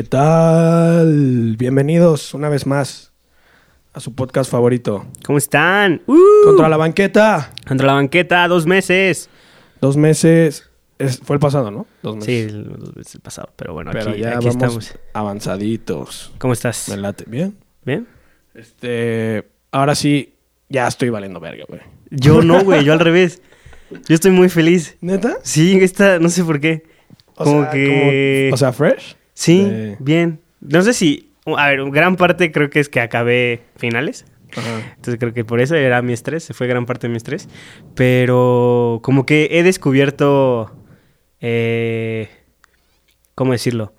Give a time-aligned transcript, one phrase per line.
[0.00, 1.56] ¿Qué tal?
[1.58, 3.12] Bienvenidos una vez más
[3.92, 5.04] a su podcast favorito.
[5.26, 6.00] ¿Cómo están?
[6.06, 6.16] ¡Uh!
[6.42, 7.52] Contra la banqueta.
[7.68, 9.28] Contra la banqueta, dos meses.
[9.78, 10.70] Dos meses.
[10.98, 11.86] es- fue el pasado, ¿no?
[12.02, 12.50] Dos meses.
[12.50, 14.94] Sí, el, el pasado, pero bueno, Pero aquí, ya aquí vamos estamos.
[15.12, 16.32] avanzaditos.
[16.38, 16.88] ¿Cómo estás?
[16.88, 17.24] Late.
[17.26, 17.58] ¿Bien?
[17.84, 18.08] ¿Bien?
[18.54, 19.50] Este.
[19.70, 20.32] Ahora sí,
[20.70, 21.82] ya estoy valiendo verga, güey.
[22.08, 23.42] Yo no, güey, yo al revés.
[24.08, 24.96] Yo estoy muy feliz.
[25.02, 25.36] ¿Neta?
[25.42, 26.84] Sí, esta, no sé por qué.
[27.36, 29.16] O Como sea, que- como- o sea, fresh.
[29.40, 30.40] Sí, de- bien.
[30.60, 31.30] No sé si.
[31.46, 34.26] A ver, gran parte creo que es que acabé finales.
[34.54, 34.80] Ajá.
[34.96, 37.48] Entonces creo que por eso era mi estrés, se fue gran parte de mi estrés.
[37.94, 40.70] Pero como que he descubierto,
[41.40, 42.28] eh,
[43.34, 43.94] ¿cómo decirlo?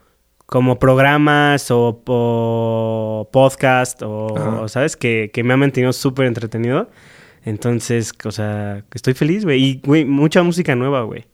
[0.46, 4.68] Como programas o, o podcast o, Ajá.
[4.68, 4.96] ¿sabes?
[4.96, 6.90] Que, que me ha mantenido súper entretenido.
[7.44, 9.64] Entonces, o sea, estoy feliz, güey.
[9.64, 11.26] Y, güey, mucha música nueva, güey.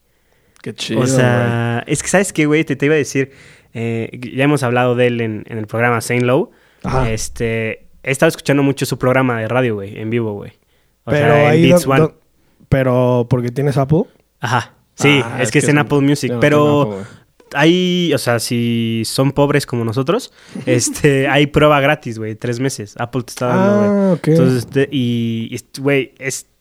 [0.62, 1.02] Qué chido.
[1.02, 2.64] o sea, es que, ¿sabes qué, güey?
[2.64, 3.32] Te, te iba a decir,
[3.80, 6.50] eh, ya hemos hablado de él en, en el programa Saint Low.
[6.84, 7.12] Ajá.
[7.12, 10.54] Este, he estado escuchando mucho su programa de radio, güey, en vivo, güey.
[11.04, 11.62] O Pero sea, en.
[11.62, 12.10] Beats One.
[12.70, 14.04] pero porque tienes Apple.
[14.40, 14.74] Ajá.
[14.96, 16.32] Sí, Ah, es, que es en Apple Music.
[16.32, 17.04] no pero
[17.54, 20.34] hay, o sea, si son pobres como nosotros,
[20.66, 22.96] este, hay prueba gratis, güey, tres meses.
[22.98, 23.90] Apple te está dando, güey.
[23.90, 24.28] Ah, ok.
[24.30, 26.14] Entonces, y, güey,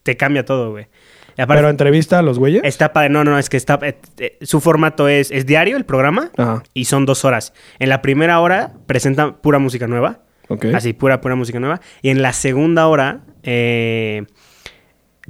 [0.03, 0.87] te cambia todo, güey.
[1.39, 2.63] Aparte, Pero entrevista a los güeyes.
[2.65, 3.11] está padre.
[3.11, 3.79] No, no, es que está.
[3.83, 6.63] eh, eh, su formato es, es diario el programa Ajá.
[6.75, 7.53] y son dos horas.
[7.79, 10.21] En la primera hora presenta pura música nueva.
[10.75, 11.81] Así, pura, pura música nueva.
[12.03, 14.25] Y en la segunda hora eh,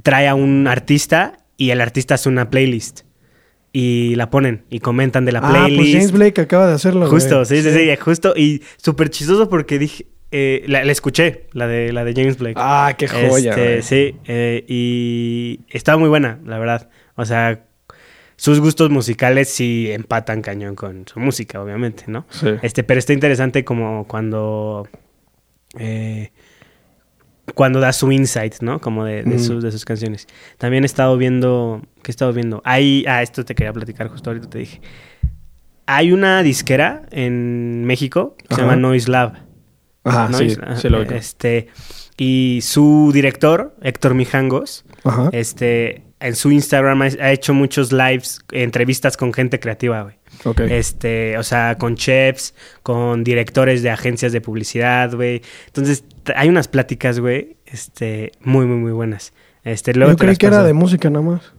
[0.03, 3.01] trae a un artista y el artista hace una playlist.
[3.73, 5.93] Y la ponen y comentan de la Ah, pues playlist.
[5.93, 7.07] James Blake acaba de hacerlo.
[7.09, 8.33] justo, sí, sí, sí, justo.
[8.35, 10.07] Y súper chistoso porque dije.
[10.31, 12.55] Eh, la, la escuché, la de, la de James Blake.
[12.57, 13.51] Ah, qué joya.
[13.51, 16.89] Este, sí, eh, y estaba muy buena, la verdad.
[17.15, 17.63] O sea,
[18.35, 22.25] sus gustos musicales sí empatan cañón con su música, obviamente, ¿no?
[22.29, 22.47] Sí.
[22.61, 24.87] Este, pero está interesante como cuando.
[25.79, 26.31] eh,
[27.55, 28.81] cuando da su insight, ¿no?
[28.81, 29.39] Como de, de Mm.
[29.39, 30.27] sus, de sus canciones.
[30.57, 31.81] También he estado viendo.
[32.03, 32.61] ¿Qué he estado viendo?
[32.65, 33.05] Hay.
[33.07, 34.81] Ah, esto te quería platicar justo ahorita te dije.
[35.85, 39.46] Hay una disquera en México que se llama Noise Lab.
[40.07, 41.01] Ajá, sí, Noise, sí lo.
[41.01, 41.67] Este.
[42.17, 45.29] Y su director, Héctor Mijangos, Ajá.
[45.33, 50.15] este, en su Instagram ha, hecho muchos lives, entrevistas con gente creativa, güey.
[50.43, 50.61] Ok.
[50.61, 55.41] Este, o sea, con chefs, con directores de agencias de publicidad, güey.
[55.67, 56.03] Entonces,
[56.35, 59.33] hay unas pláticas, güey, este, muy, muy, muy buenas.
[59.63, 61.53] Este, luego Yo creí que era de música nada más.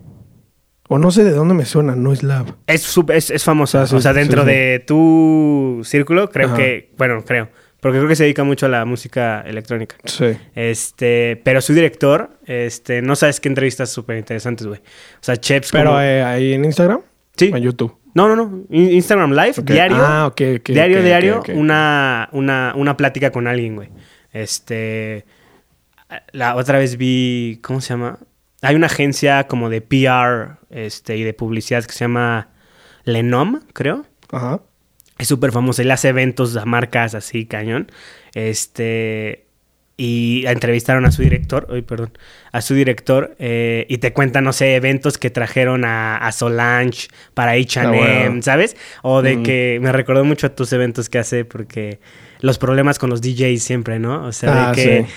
[0.88, 2.56] O no sé de dónde me suena, no es lab.
[2.66, 3.82] Es, es, es famosa.
[3.82, 4.48] Ah, sí, o sea, sí, dentro sí.
[4.48, 6.56] de tu círculo, creo Ajá.
[6.56, 7.50] que, bueno, creo.
[7.80, 9.96] Porque creo que se dedica mucho a la música electrónica.
[10.04, 10.36] Sí.
[10.54, 14.80] Este, pero su director, este, no sabes qué entrevistas súper interesantes, güey.
[14.80, 17.00] O sea, chefs Pero como- eh, ahí en Instagram.
[17.36, 17.52] Sí.
[17.54, 17.96] En YouTube.
[18.14, 18.64] No, no, no.
[18.70, 19.98] In- Instagram Live, diario.
[20.00, 20.68] Ah, ok, ok.
[20.70, 21.42] diario, diario.
[21.54, 23.90] Una, una, una plática con alguien, güey.
[24.32, 25.24] Este.
[26.32, 27.60] La otra vez vi.
[27.62, 28.18] ¿Cómo se llama?
[28.62, 32.48] Hay una agencia como de PR este, y de publicidad que se llama
[33.04, 34.04] Lenom, creo.
[34.32, 34.62] Ajá.
[35.18, 35.82] Es súper famosa.
[35.82, 37.90] Él hace eventos a marcas así, cañón.
[38.34, 39.44] Este.
[40.00, 42.16] Y entrevistaron a su director, ay, perdón,
[42.52, 47.08] a su director, eh, y te cuentan, no sé, eventos que trajeron a, a Solange
[47.34, 48.42] para H&M, Ah, bueno.
[48.42, 48.76] ¿sabes?
[49.02, 51.98] O de que me recordó mucho a tus eventos que hace, porque
[52.38, 54.24] los problemas con los DJs siempre, ¿no?
[54.24, 55.12] O sea, Ah, de que sí.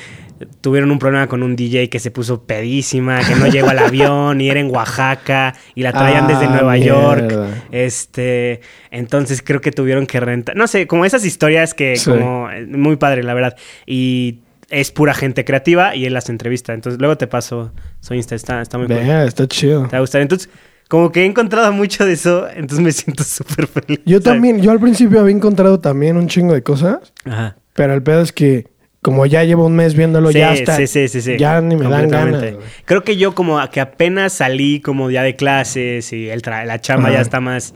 [0.62, 4.40] Tuvieron un problema con un DJ que se puso pedísima, que no llegó al avión
[4.42, 7.34] y era en Oaxaca y la traían desde Ah, Nueva York.
[7.72, 12.10] Este, entonces creo que tuvieron que rentar, no sé, como esas historias que Sí.
[12.12, 13.56] como eh, muy padre, la verdad.
[13.86, 16.74] Y es pura gente creativa y él las entrevista.
[16.74, 18.96] Entonces luego te paso su Insta, está, está muy cool.
[18.98, 19.84] Vea, está chido.
[19.88, 20.22] Te va a gustar.
[20.22, 20.50] Entonces,
[20.88, 24.00] como que he encontrado mucho de eso, entonces me siento súper feliz.
[24.06, 24.24] Yo ¿sabes?
[24.24, 27.58] también, yo al principio había encontrado también un chingo de cosas, Ajá.
[27.74, 28.68] pero el pedo es que
[29.02, 30.76] como ya llevo un mes viéndolo, Sí, ya está.
[30.76, 31.38] sí, sí, sí, sí.
[31.38, 32.44] Ya ni me dan ganas.
[32.86, 36.80] Creo que yo como que apenas salí como ya de clases y el tra- la
[36.80, 37.18] chamba Ajá.
[37.18, 37.74] ya está más,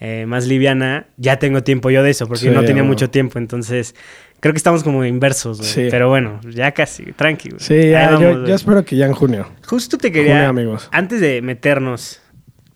[0.00, 3.38] eh, más liviana, ya tengo tiempo yo de eso, porque Sí, no tenía mucho tiempo,
[3.38, 3.94] entonces
[4.40, 5.90] creo que estamos como inversos, güey.
[5.90, 7.50] Pero bueno, ya casi, tranqui.
[7.50, 7.60] güey.
[7.60, 9.46] Sí, Ahí ya, vamos, yo, espero que ya en junio.
[9.66, 10.88] Justo te quería, Junio, amigos.
[10.92, 12.20] antes de meternos,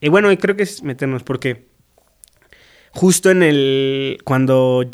[0.01, 1.67] y bueno, creo que es meternos porque
[2.93, 4.89] justo en el, cuando,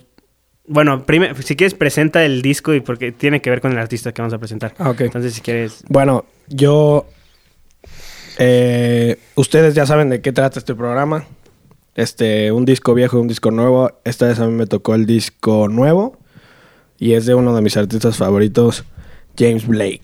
[0.67, 4.13] bueno, primero, si quieres presenta el disco y porque tiene que ver con el artista
[4.13, 4.75] que vamos a presentar.
[4.79, 5.03] Ah, ok.
[5.03, 7.07] Entonces, si quieres, Bueno, yo.
[8.39, 11.25] eh, ustedes ya saben de qué trata este programa.
[11.95, 13.93] Este, un disco viejo, un disco nuevo.
[14.05, 16.19] Esta vez a mí me tocó el disco nuevo.
[16.99, 18.85] Y es de uno de mis artistas favoritos,
[19.39, 20.01] James Blake.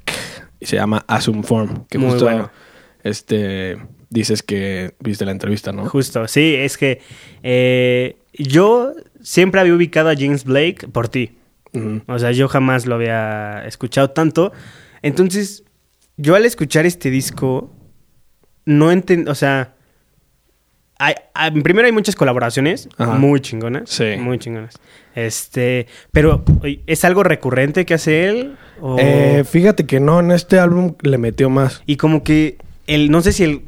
[0.61, 1.87] Y se llama Assume Form.
[1.89, 2.51] Que Muy justo, bueno.
[3.03, 3.79] este,
[4.11, 5.87] dices que viste la entrevista, ¿no?
[5.89, 7.01] Justo, sí, es que
[7.43, 11.37] eh, yo siempre había ubicado a James Blake por ti.
[12.09, 14.53] O sea, yo jamás lo había escuchado tanto.
[15.03, 15.63] Entonces,
[16.17, 17.73] yo al escuchar este disco,
[18.65, 19.75] no entiendo, o sea,
[20.99, 23.15] hay, hay- primero hay muchas colaboraciones Ajá.
[23.15, 23.89] muy chingonas.
[23.89, 24.17] Sí.
[24.19, 24.75] Muy chingonas.
[25.15, 26.45] Este, pero
[26.87, 28.57] ¿es algo recurrente que hace él?
[28.81, 31.83] O- Eh, fíjate que no, en este álbum le metió más.
[31.87, 33.63] y como que el, no sé si el,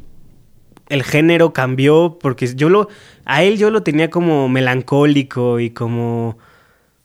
[0.89, 2.89] el género cambió, porque yo lo,
[3.25, 6.37] a él yo lo tenía como melancólico y como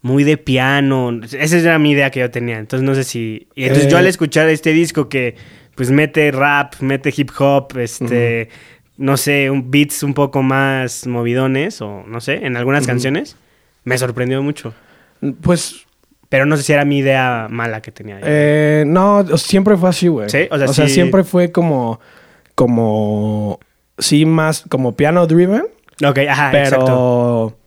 [0.02, 1.20] muy de piano.
[1.30, 2.58] Esa era mi idea que yo tenía.
[2.58, 3.48] Entonces no sé si.
[3.54, 3.90] Y entonces Eh.
[3.90, 5.36] yo al escuchar este disco que
[5.74, 8.48] pues mete rap, mete hip hop, este.
[8.96, 13.36] No sé, un beats un poco más movidones, o no sé, en algunas canciones,
[13.84, 14.74] me sorprendió mucho.
[15.40, 15.86] Pues
[16.28, 18.18] Pero no sé si era mi idea mala que tenía.
[18.24, 20.28] Eh, no, siempre fue así, güey.
[20.28, 20.88] Sí, o sea, sí.
[20.92, 22.00] siempre fue como,
[22.56, 23.60] como,
[23.98, 25.64] sí, más como piano driven,
[26.04, 26.84] ok, ajá, Ah, exacto.
[26.84, 27.58] pero,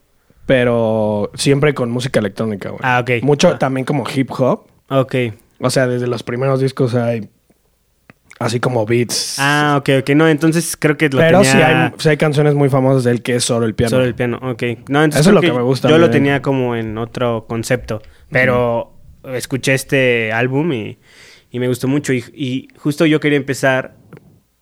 [0.46, 2.82] pero siempre con música electrónica, güey.
[2.84, 3.24] Ah, ok.
[3.24, 3.60] Mucho Ah.
[3.60, 4.66] también como hip hop.
[4.90, 5.16] Ok.
[5.60, 7.30] O sea, desde los primeros discos hay
[8.40, 9.38] así como beats.
[9.40, 10.10] Ah, ok, ok.
[10.16, 11.52] No, entonces creo que lo pero tenía...
[11.52, 13.92] sí, hay, sí hay canciones muy famosas de él que es solo el piano.
[13.92, 14.64] Solo el piano, ok.
[14.90, 18.02] No, entonces Eso es lo que me gusta Yo lo tenía como en otro concepto.
[18.32, 18.94] Pero
[19.34, 20.98] escuché este álbum y,
[21.52, 22.12] y me gustó mucho.
[22.14, 23.96] Y, y justo yo quería empezar,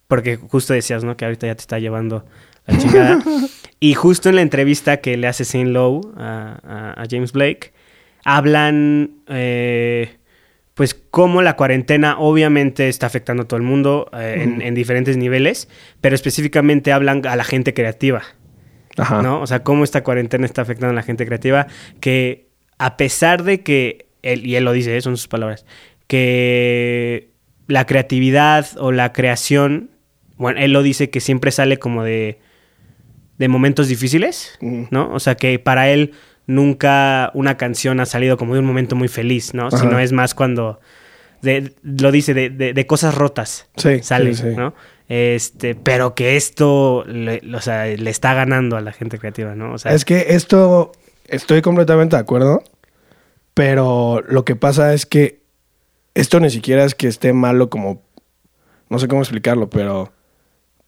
[0.10, 1.16] porque justo decías, ¿no?
[1.16, 2.26] Que ahorita ya te está llevando
[2.68, 3.24] la chingada.
[3.80, 6.60] y justo en la entrevista que le hace Saint Lowe a,
[6.98, 7.72] a- a James Blake,
[8.26, 9.12] hablan...
[9.30, 10.18] eh,
[10.74, 15.68] pues cómo la cuarentena obviamente está afectando a todo el mundo eh, en diferentes niveles,
[16.00, 18.22] pero específicamente hablan a la gente creativa.
[18.96, 19.22] Ajá.
[19.22, 19.42] ¿no?
[19.42, 21.68] O sea, cómo esta cuarentena está afectando a la gente creativa,
[22.00, 22.48] que
[22.78, 25.02] a pesar de que, él, y él lo dice, ¿eh?
[25.02, 25.66] son sus palabras,
[26.08, 27.30] que
[27.68, 29.92] la creatividad o la creación,
[30.40, 32.40] bueno, él lo dice que siempre sale como de,
[33.38, 34.58] de momentos difíciles.
[34.62, 35.14] ¿no?
[35.14, 36.14] O sea, que para él
[36.48, 39.68] nunca una canción ha salido como de un momento muy feliz, ¿no?
[39.68, 39.78] Ajá.
[39.78, 40.80] Sino es más cuando,
[41.44, 44.56] de- lo dice, de, de- de cosas rotas Sí, sale, sí, sí.
[44.58, 44.74] ¿no?
[45.10, 49.74] Este, pero que esto, le, o sea, le está ganando a la gente creativa, ¿no?
[49.74, 50.92] O sea, Es que esto,
[51.28, 52.64] estoy completamente de acuerdo,
[53.54, 55.42] pero lo que pasa es que
[56.16, 58.02] esto ni siquiera es que esté malo como,
[58.90, 60.12] no sé cómo explicarlo, pero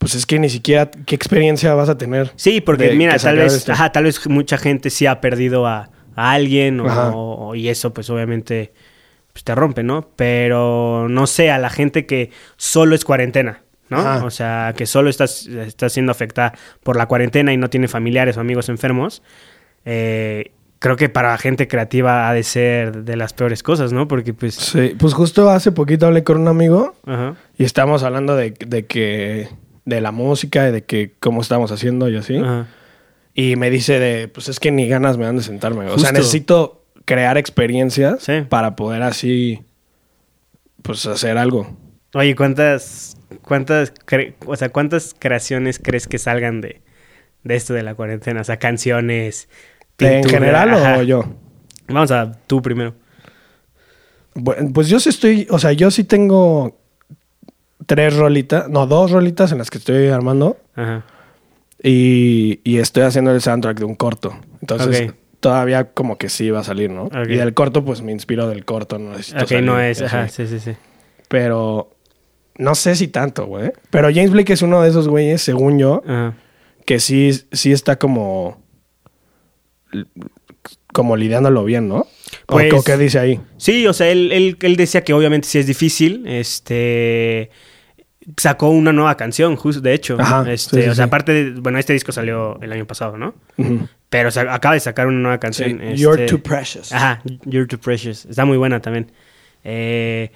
[0.01, 2.31] pues es que ni siquiera qué experiencia vas a tener.
[2.35, 3.71] sí, porque de mira, tal vez, esto.
[3.71, 7.11] ajá, tal vez mucha gente sí ha perdido a, a alguien o- Ajá.
[7.15, 8.73] o- y eso, pues obviamente,
[9.31, 10.09] pues te rompe, ¿no?
[10.15, 13.61] Pero no sé, a la gente que solo es cuarentena.
[13.89, 13.97] ¿no?
[13.99, 14.25] Ajá.
[14.25, 18.37] O sea, que solo está, está siendo afectada por la cuarentena y no tiene familiares
[18.37, 19.21] o amigos enfermos.
[19.85, 24.07] eh, creo que para la gente creativa ha de ser de las peores cosas, ¿no?
[24.07, 24.55] Porque pues...
[24.55, 27.35] Sí, pues justo hace poquito hablé con un amigo Ajá.
[27.55, 29.47] y estábamos hablando de, de que,
[29.85, 32.37] de la música y de que cómo estamos haciendo y así.
[32.37, 32.67] Ajá.
[33.33, 35.89] Y me dice de, pues es que ni ganas me dan de sentarme.
[35.89, 38.41] O sea, necesito crear experiencias Sí.
[38.47, 39.61] para poder así,
[40.81, 41.77] pues hacer algo.
[42.13, 46.81] Oye, ¿cuántas, cuántas, cre- o sea, cuántas creaciones crees que salgan de,
[47.43, 48.41] de esto de la cuarentena?
[48.41, 49.47] O sea, canciones.
[49.97, 50.97] ¿En general ajá.
[50.97, 51.23] o yo?
[51.87, 52.95] Vamos a tú primero.
[54.73, 56.80] Pues yo sí estoy, o sea, yo sí tengo
[57.95, 61.03] tres rolitas, no, dos rolitas en las que estoy armando Ajá.
[61.83, 64.33] y, y estoy haciendo el soundtrack de un corto.
[64.61, 67.09] Entonces, todavía como que sí va a salir, ¿no?
[67.27, 70.01] Y del corto, pues me inspiro del corto, no necesito Ok, salir, no es.
[70.01, 70.71] Ajá, sí, sí, sí.
[71.27, 71.89] Pero
[72.57, 73.71] no sé si tanto, güey.
[73.89, 76.33] Pero James Blake es uno de esos güeyes, según yo, Ajá.
[76.85, 78.61] que sí, sí está como.
[80.93, 81.97] como lidiándolo bien, ¿no?
[81.97, 82.07] ¿O-
[82.47, 83.39] Pues- ¿O qué dice ahí?
[83.57, 86.25] Sí, o sea, él, él, él decía que obviamente sí es difícil.
[86.27, 87.49] Este.
[88.37, 90.15] Sacó una nueva canción, justo, de hecho.
[90.19, 91.07] Ajá, este, sí, sí, o sea, sí.
[91.07, 93.33] aparte de, Bueno, este disco salió el año pasado, ¿no?
[94.09, 95.81] Pero o sea, acaba de sacar una nueva canción.
[95.81, 96.91] este- You're too precious.
[96.91, 98.25] Ajá, You're Too Precious.
[98.25, 99.11] Está muy buena también.
[99.63, 100.31] Eh,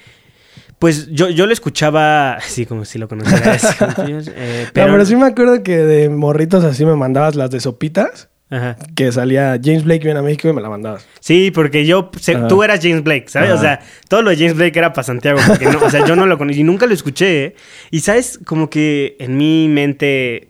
[0.80, 3.64] pues yo, yo lo escuchaba, sí, como si lo conocieras.
[4.08, 7.60] eh, No, pero, pero sí me acuerdo que de morritos así me mandabas las de
[7.60, 8.30] sopitas.
[8.50, 8.78] Ajá.
[8.96, 11.08] Que salía James Blake viene a México y me la mandabas.
[11.20, 12.48] Sí, porque yo, se- Ajá.
[12.48, 13.52] tú eras James Blake, ¿sabes?
[13.52, 16.16] O sea, todo lo de James Blake era para Santiago, porque no, o sea, yo
[16.16, 17.46] no lo conocí y nunca lo escuché.
[17.46, 17.56] ¿eh?
[17.92, 20.50] Y sabes, como que en mi mente,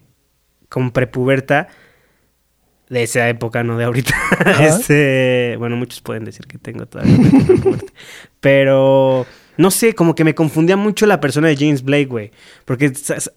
[0.69, 1.69] como prepuberta,
[2.89, 4.13] de esa época, no de ahorita,
[4.61, 7.15] este, bueno, muchos pueden decir que tengo todavía
[7.47, 7.91] prepuberta,
[8.39, 9.25] pero
[9.57, 12.31] no sé, como que me confundía mucho la persona de James Blake, güey,
[12.65, 12.91] porque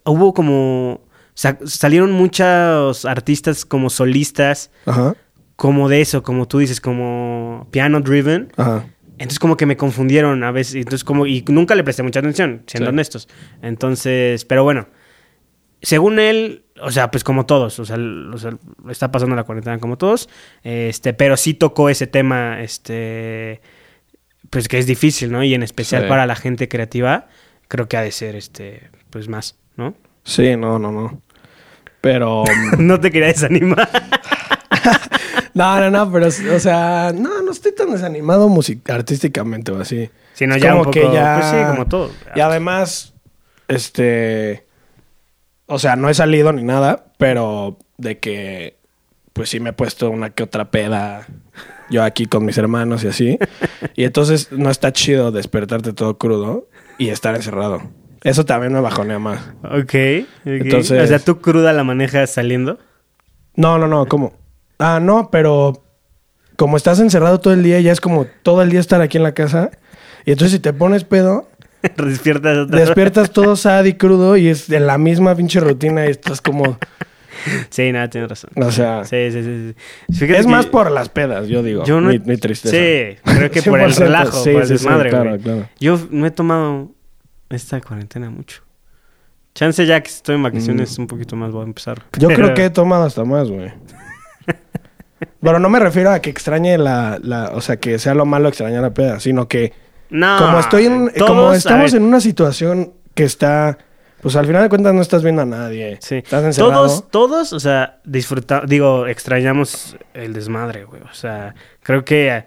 [0.04, 1.00] hubo como,
[1.38, 5.14] sa- salieron muchos artistas como solistas, Ajá.
[5.54, 8.50] como de eso, como tú dices, como piano driven.
[8.56, 8.86] Ajá.
[9.12, 12.64] Entonces como que me confundieron a veces, entonces como y nunca le presté mucha atención,
[12.66, 12.92] siendo Sí.
[12.92, 13.28] honestos.
[13.62, 14.88] Entonces, pero bueno,
[15.80, 18.56] según él, o sea, pues como todos, o sea, l- o sea,
[18.90, 20.28] está pasando la cuarentena como todos,
[20.64, 23.60] este, pero sí tocó ese tema, este,
[24.50, 25.44] pues que es difícil, ¿no?
[25.44, 26.08] Y en especial Sí.
[26.08, 27.28] para la gente creativa,
[27.68, 29.94] creo que ha de ser, este, pues más, ¿no?
[30.24, 31.22] Sí, no, no, no.
[32.00, 32.44] Pero.
[32.78, 33.88] no te quería desanimar.
[35.54, 38.48] no, no, no, pero, o sea, no, no estoy tan desanimado
[38.88, 40.10] artísticamente o así.
[40.34, 42.10] Sino Es ya como un poco, que ya- pues sí, como todo.
[42.34, 43.14] Y además,
[43.66, 44.66] este.
[45.66, 48.76] O sea, no he salido ni nada, pero de que.
[49.32, 51.26] Pues sí me he puesto una que otra peda.
[51.90, 53.38] Yo aquí con mis hermanos y así.
[53.94, 57.82] Y entonces no está chido despertarte todo crudo y estar encerrado.
[58.28, 59.40] Eso también me bajonea más.
[59.64, 59.94] Ok.
[60.44, 62.78] Entonces- O sea, ¿tú cruda la manejas saliendo?
[63.56, 64.34] No, no, no, ¿cómo?
[64.78, 65.84] Ah, no, pero
[66.56, 69.22] como estás encerrado todo el día, ya es como todo el día estar aquí en
[69.22, 69.70] la casa.
[70.24, 71.48] Y entonces si te pones pedo,
[71.96, 76.10] Despiertas otra despiertas todo sad y crudo y es de la misma pinche rutina y
[76.10, 76.76] estás como...
[77.70, 78.50] Sí, nada, tienes razón.
[78.56, 79.74] O sea, Sí, sí, sí.
[80.12, 80.24] sí.
[80.34, 81.84] Es más por las pedas, yo digo.
[81.84, 82.74] yo no- mi, mi tristeza.
[82.76, 85.68] Sí, creo que por el 100%, relajo, sí, por el sí, desmadre, claro, claro.
[85.78, 86.90] Yo no he tomado
[87.50, 88.62] esta cuarentena mucho.
[89.54, 91.02] Chance ya que estoy en vacaciones Mm.
[91.02, 92.02] un poquito más voy a empezar.
[92.18, 93.72] Yo creo que he tomado hasta más, güey.
[95.40, 97.50] Pero no me refiero a que extrañe la, la...
[97.54, 99.72] O sea, que sea lo malo extrañar la peda, sino que...
[100.10, 100.38] No.
[100.38, 103.76] como estoy en, todos, como estamos ver, en una situación que está
[104.22, 106.16] pues al final de cuentas no estás viendo a nadie Sí.
[106.16, 111.02] estás encerrado Todos, todos, o sea, disfrutamos, digo, extrañamos el desmadre, güey.
[111.02, 112.44] O sea, creo que,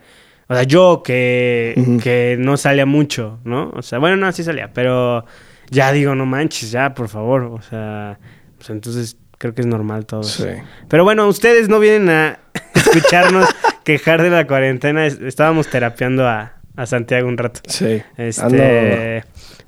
[0.52, 3.70] o sea, yo que, que no salía mucho, ¿no?
[3.74, 5.24] O sea, bueno, no, sí salía, pero
[5.70, 7.44] ya digo, no manches, ya, por favor.
[7.44, 8.20] O sea,
[8.58, 10.24] pues entonces creo que es normal todo.
[10.24, 10.44] Sí.
[10.44, 10.64] eso.
[10.90, 12.40] Pero bueno, ustedes no vienen a
[12.76, 13.48] escucharnos
[13.86, 15.06] quejar de la cuarentena.
[15.06, 17.62] Es- Estábamos terapeando a, a Santiago un rato.
[17.68, 19.24] sí Este,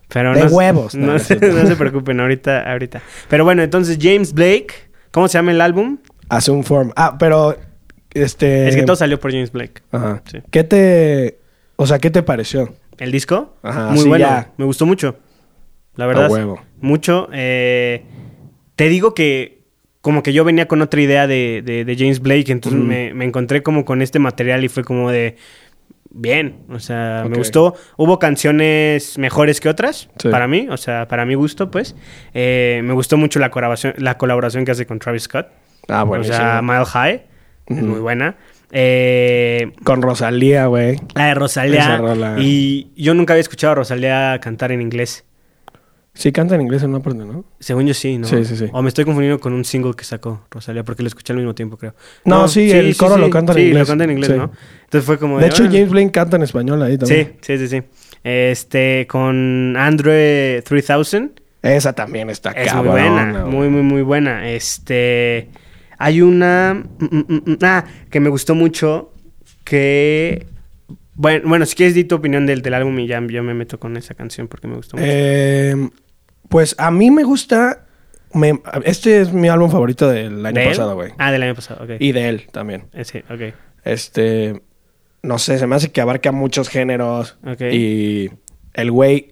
[0.09, 3.01] pero de no, huevos, no, No, se, no se preocupen, ahorita, ahorita.
[3.29, 4.73] Pero bueno, entonces James Blake,
[5.11, 5.97] ¿cómo se llama el álbum?
[6.49, 7.55] un form ah pero
[8.13, 9.81] este es que todo salió por James Blake.
[9.91, 10.21] ajá.
[10.25, 10.39] Sí.
[10.51, 11.39] qué te
[11.75, 13.55] o sea qué te pareció ¿El disco?
[13.63, 14.51] Ajá, Muy sí, bueno, ya.
[14.57, 15.17] me gustó mucho.
[15.95, 16.25] La verdad.
[16.25, 16.61] A huevo.
[16.79, 17.27] Mucho.
[17.33, 18.03] eh,
[18.75, 19.63] te digo que
[20.01, 23.25] como que yo venía con otra idea de, de- de James Blake, entonces me, me
[23.25, 25.37] encontré como con este material y fue como de...
[26.11, 27.73] Bien, o sea, me gustó.
[27.97, 30.29] Hubo canciones mejores que otras, Sí.
[30.29, 31.95] para mí, o sea, para mi gusto, pues.
[32.35, 35.47] Eh, me gustó mucho la colaboración, la colaboración que hace con Travis Scott.
[35.87, 37.23] ah o bueno sea, Mile High,
[37.67, 38.35] es muy buena.
[38.75, 42.35] Eh, con Rosalía güey la de Rosalía.
[42.39, 45.25] Y yo nunca había escuchado a Rosalía cantar en inglés.
[46.15, 48.25] sí canta en inglés en una parte no Según yo sí, ¿no?
[48.27, 48.65] Sí, sí, sí.
[48.73, 51.53] O me estoy confundiendo con un single que sacó Rosalía, porque lo escuché al mismo
[51.53, 51.93] tiempo, creo.
[52.25, 53.79] No, sí, el coro lo canta en sí, inglés.
[53.81, 54.37] lo canta en inglés, Sí.
[54.37, 54.51] ¿no?
[54.85, 55.39] Entonces fue como...
[55.39, 55.65] de hecho.
[55.65, 57.83] James Blaine canta en español ahí también Sí, sí, sí, sí.
[58.23, 61.31] Este, con Andre 3000.
[61.61, 64.49] esa también está Es muy buena, muy, muy, muy buena.
[64.49, 65.49] Este,
[66.03, 69.13] hay una, mm, mm, mm, ah, que me gustó mucho,
[69.63, 70.45] que,
[71.15, 73.79] bueno, bueno, si quieres di tu opinión del, del álbum y ya yo me meto
[73.79, 75.07] con esa canción porque me gustó mucho.
[75.09, 75.89] Eh,
[76.49, 77.85] pues a mí me gusta.
[78.33, 81.11] me- este es mi álbum favorito del año pasado, güey.
[81.17, 81.91] Ah, del año pasado, ok.
[81.99, 82.85] Y de él también.
[82.93, 83.53] Eh, sí, ok.
[83.85, 84.61] Este.
[85.21, 87.37] No sé, se me hace que abarca muchos géneros.
[87.45, 87.61] Ok.
[87.71, 88.29] Y
[88.73, 89.31] el güey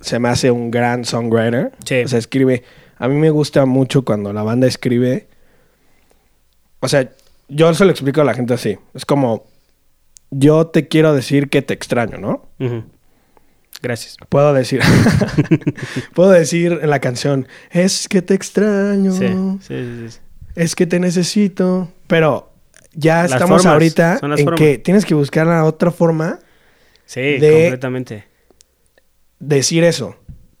[0.00, 1.72] se me hace un gran songwriter.
[1.84, 2.02] Sí.
[2.04, 2.62] O sea, escribe.
[2.98, 5.26] A mí me gusta mucho cuando la banda escribe.
[6.84, 7.10] O sea,
[7.48, 8.78] yo se lo explico a la gente así.
[8.94, 9.46] Es como.
[10.30, 12.48] Yo te quiero decir que te extraño, ¿no?
[13.82, 14.16] Gracias.
[14.28, 14.80] Puedo decir.
[16.14, 17.46] puedo decir en la canción.
[17.70, 19.12] Es que te extraño.
[19.12, 19.28] Sí,
[19.60, 20.18] sí, sí, sí.
[20.56, 21.88] Es que te necesito.
[22.06, 22.52] Pero
[22.94, 24.58] ya Las estamos formas, ahorita en formas.
[24.60, 26.38] que tienes que buscar la otra forma
[27.06, 28.24] Sí, De- completamente.
[29.40, 30.16] de decir eso.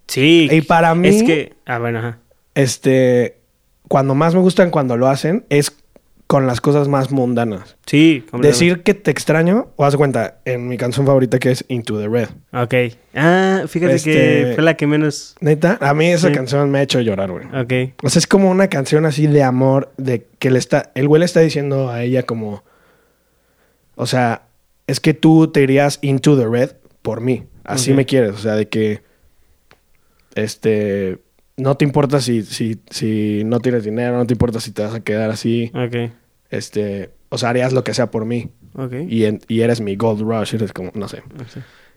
[0.08, 0.48] Sí.
[0.50, 2.18] Y para mí- Es que, ah, bueno, ajá.
[2.54, 3.38] Este.
[3.88, 5.72] Cuando más me gustan cuando lo hacen es
[6.34, 7.76] con las cosas más mundanas.
[7.86, 8.24] Sí.
[8.40, 12.08] Decir que te extraño, o haz cuenta, en mi canción favorita que es Into the
[12.08, 12.28] Red.
[12.52, 12.74] Ok.
[13.14, 15.36] Ah, fíjate Este- que fue la que menos...
[15.40, 16.34] Neta, a mí esa Sí.
[16.34, 17.44] canción me ha hecho llorar, güey.
[17.54, 17.94] Ok.
[18.02, 21.20] O sea, es como una canción así de amor, de que le está, el güey
[21.20, 22.64] le está diciendo a ella como,
[23.94, 24.42] o sea,
[24.88, 26.72] es que tú te irías into the red
[27.02, 29.02] por mí, así me quieres, o sea, de que,
[30.34, 31.18] este,
[31.56, 34.94] no te importa si, si, si no tienes dinero, no te importa si te vas
[34.94, 36.10] a quedar así, Ok.
[36.56, 38.50] Este, o sea, harías lo que sea por mí
[39.08, 41.22] y, en- y eres mi gold rush, eres como, no sé.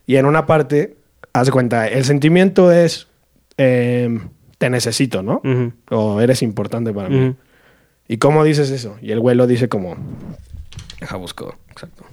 [0.05, 0.97] Y en una parte,
[1.33, 3.07] haz de cuenta, el sentimiento es,
[3.57, 5.41] em, te necesito, ¿no?
[5.91, 7.35] O eres importante para mí.
[8.07, 8.95] ¿Y cómo dices eso?
[9.01, 9.95] Y el güey lo dice como...
[10.99, 12.03] Deja busco, exacto.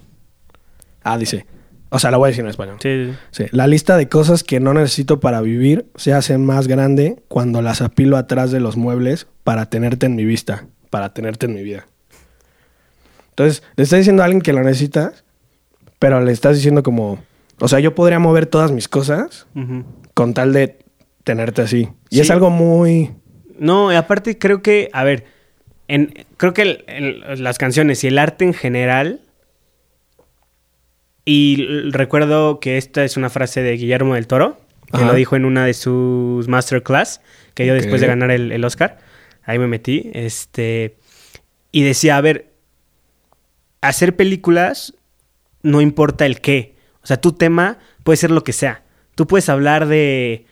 [1.02, 1.46] Ah, dice...
[1.90, 2.76] O sea, la voy a decir en español.
[2.82, 3.44] Sí, sí.
[3.44, 7.62] Sí, La lista de cosas que no necesito para vivir se hace más grande cuando
[7.62, 11.62] las apilo atrás de los muebles para tenerte en mi vista, para tenerte en mi
[11.62, 11.86] vida.
[13.34, 15.24] Entonces, le estás diciendo a alguien que lo necesitas,
[15.98, 17.18] pero le estás diciendo como,
[17.60, 19.46] o sea, yo podría mover todas mis cosas
[20.14, 20.78] con tal de
[21.24, 21.88] tenerte así.
[22.10, 22.20] Y Sí.
[22.22, 23.10] es algo muy...
[23.58, 25.24] No, y aparte creo que, a ver,
[25.88, 29.20] en, creo que el- el- las canciones y el arte en general,
[31.24, 34.58] y recuerdo que esta es una frase de Guillermo del Toro,
[34.92, 35.06] que Ajá.
[35.06, 37.20] lo dijo en una de sus masterclass,
[37.54, 38.98] que dio después de ganar el, el Oscar,
[39.44, 40.96] ahí me metí, este,
[41.72, 42.50] y decía, a ver,
[43.88, 44.94] hacer películas
[45.62, 48.82] no importa el qué, o sea, tu tema puede ser lo que sea,
[49.14, 50.46] tú puedes hablar de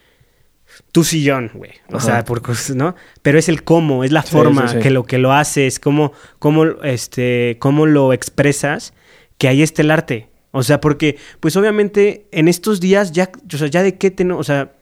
[0.91, 1.73] tu sillón, güey.
[1.91, 2.07] O Ajá.
[2.07, 2.95] sea, por cosas, ¿no?
[3.21, 4.83] Pero es el cómo, es la Sí, forma sí, sí.
[4.83, 8.95] que lo que lo haces, cómo, cómo, este, cómo lo expresas,
[9.37, 10.31] que ahí está el arte.
[10.51, 14.41] O sea, porque, pues obviamente, en estos días ya, o sea, ya de qué tenemos,
[14.41, 14.73] o sea,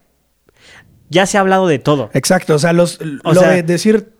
[1.09, 2.11] ya se ha hablado de todo.
[2.14, 4.12] Exacto, o sea, los, O lo sea- de decir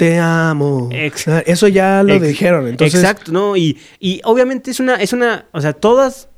[0.00, 2.66] te amo, Ex- ah, eso ya lo dijeron.
[2.68, 3.54] Entonces, Exacto, ¿no?
[3.54, 6.30] Y, y obviamente es una, es una, o sea, todas,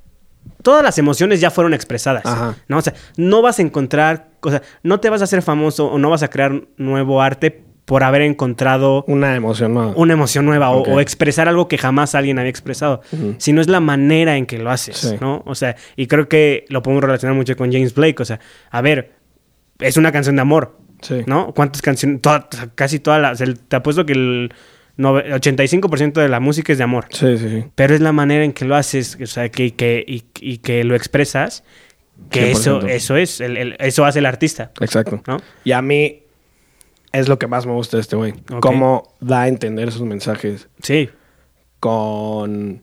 [0.63, 2.57] todas las emociones ya fueron expresadas, Ajá.
[2.67, 2.79] ¿no?
[2.79, 5.97] O sea, no vas a encontrar, o sea, no te vas a hacer famoso o
[5.99, 9.93] no vas a crear nuevo arte por haber encontrado una emoción nueva.
[9.95, 13.37] una emoción nueva o- expresar algo que jamás alguien había expresado, Ujú.
[13.39, 15.17] sino es la manera en que lo haces, Sí.
[15.21, 15.45] ¿no?
[15.47, 18.41] O sea, y creo que lo podemos relacionar mucho con James Blake, o sea,
[18.73, 19.13] a ver,
[19.79, 21.23] es una canción de amor, Sí.
[21.27, 21.53] ¿no?
[21.55, 22.23] ¿Cuántas canciones?
[22.23, 24.55] Toda- casi todas las, el- te apuesto que el
[24.97, 27.65] nove- 85% de la música es de amor, Sí, sí, sí.
[27.75, 30.85] pero es la manera en que lo haces, o sea, que, que, y, y que
[30.85, 31.65] lo expresas,
[32.31, 32.89] que eso, 100%.
[32.91, 35.23] eso es, el- el- eso hace el artista, Exacto.
[35.27, 35.39] ¿no?
[35.65, 36.23] Y a mí
[37.13, 38.33] es lo que más me gusta de este güey.
[38.61, 41.11] Cómo da a entender sus mensajes Sí,
[41.81, 42.83] con,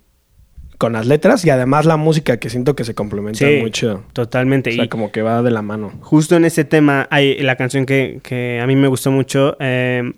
[0.79, 4.03] con las letras y además la música que siento que se complementa sí, muy chido.
[4.13, 4.71] totalmente.
[4.71, 5.91] O sea, Y- como que va de la mano.
[6.01, 10.11] Justo en ese tema hay la canción que, que a mí me gustó mucho, eh,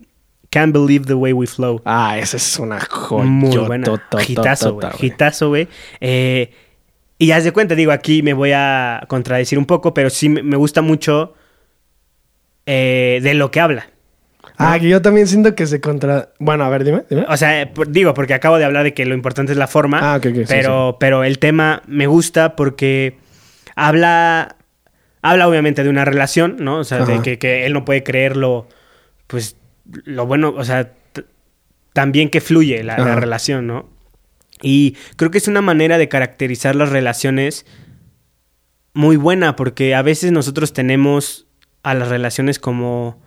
[0.51, 1.81] Can't Believe the Way We Flow.
[1.83, 3.25] Ah, esa es una joya.
[3.25, 3.87] Muy buena.
[4.27, 4.87] Hitazo, güey.
[4.99, 5.67] Hitazo, güey.
[5.99, 6.51] Eh,
[7.17, 10.43] y haz de cuenta, digo, aquí me voy a contradecir un poco, pero sí me
[10.43, 11.33] me gusta mucho
[12.65, 13.89] eh, de lo que habla.
[14.61, 16.29] Ah, que yo también siento que se contra...
[16.39, 17.03] Bueno, a ver, dime.
[17.09, 17.25] dime.
[17.27, 19.99] O sea, digo, porque acabo de hablar de que lo importante es la forma.
[20.01, 23.17] Ah, ok, ok, sí, pero, pero el tema me gusta porque
[23.75, 24.55] habla.
[25.23, 26.79] Habla obviamente de una relación, ¿no?
[26.79, 28.67] O sea, de que, que él no puede creerlo.
[29.27, 29.55] Pues
[30.05, 30.91] lo bueno, o sea,
[31.93, 33.89] también que fluye la, relación, ¿no?
[34.61, 37.65] Y creo que es una manera de caracterizar las relaciones
[38.93, 41.47] muy buena, porque a veces nosotros tenemos
[41.83, 43.21] a las relaciones como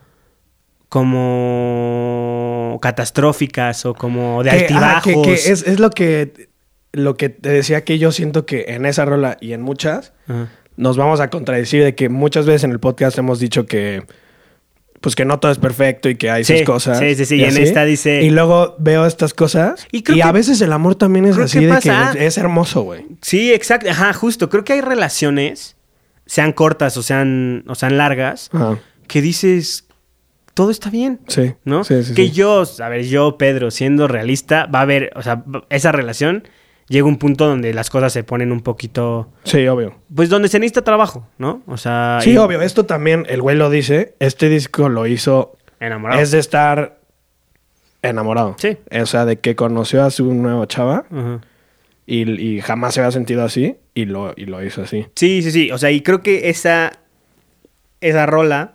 [0.95, 5.03] como catastróficas o como de Que- ah, altibajos.
[5.05, 6.49] que, que es, es lo que
[6.93, 10.49] lo que te decía que yo siento que en esa rola y en muchas Ajá.
[10.77, 14.05] nos vamos a contradecir de que muchas veces en el podcast hemos dicho que
[15.01, 16.99] pues que no todo es perfecto y que hay Sí, sus cosas.
[16.99, 20.25] sí, sí, sí, y en esta dice- Y luego veo estas cosas Y y, creo
[20.25, 23.05] a que- veces el amor también es así que de que es hermoso, güey.
[23.21, 23.91] Sí, exacto.
[23.91, 24.49] Ajá, justo.
[24.49, 25.77] Creo que hay relaciones,
[26.27, 28.79] sean cortas o sean, o sean largas, Ajá.
[29.09, 29.85] que dices,
[30.55, 31.21] todo está bien.
[31.29, 31.55] Sí.
[31.65, 31.85] ¿no?
[31.85, 32.31] Sí, sí, que sí.
[32.33, 36.45] yo, a ver, yo, Pedro, siendo realista, va a haber, o sea, esa relación
[36.89, 39.95] llega un punto donde las cosas se ponen un poquito, Sí, obvio.
[40.15, 41.63] pues donde se necesita trabajo, ¿no?
[41.67, 42.61] O sea, Sí, y- obvio.
[42.63, 44.15] Esto también, el güey lo dice.
[44.21, 45.57] Este disco lo hizo.
[45.81, 46.21] enamorado.
[46.21, 46.99] Es de estar
[48.03, 48.55] enamorado.
[48.59, 48.77] Sí.
[49.01, 51.41] O sea, de que conoció a su nueva chava Ajá.
[52.07, 55.07] y, y jamás se había sentido así y lo, y lo hizo así.
[55.17, 55.71] Sí, sí, sí.
[55.73, 56.93] O sea, y creo que esa,
[58.03, 58.74] esa rola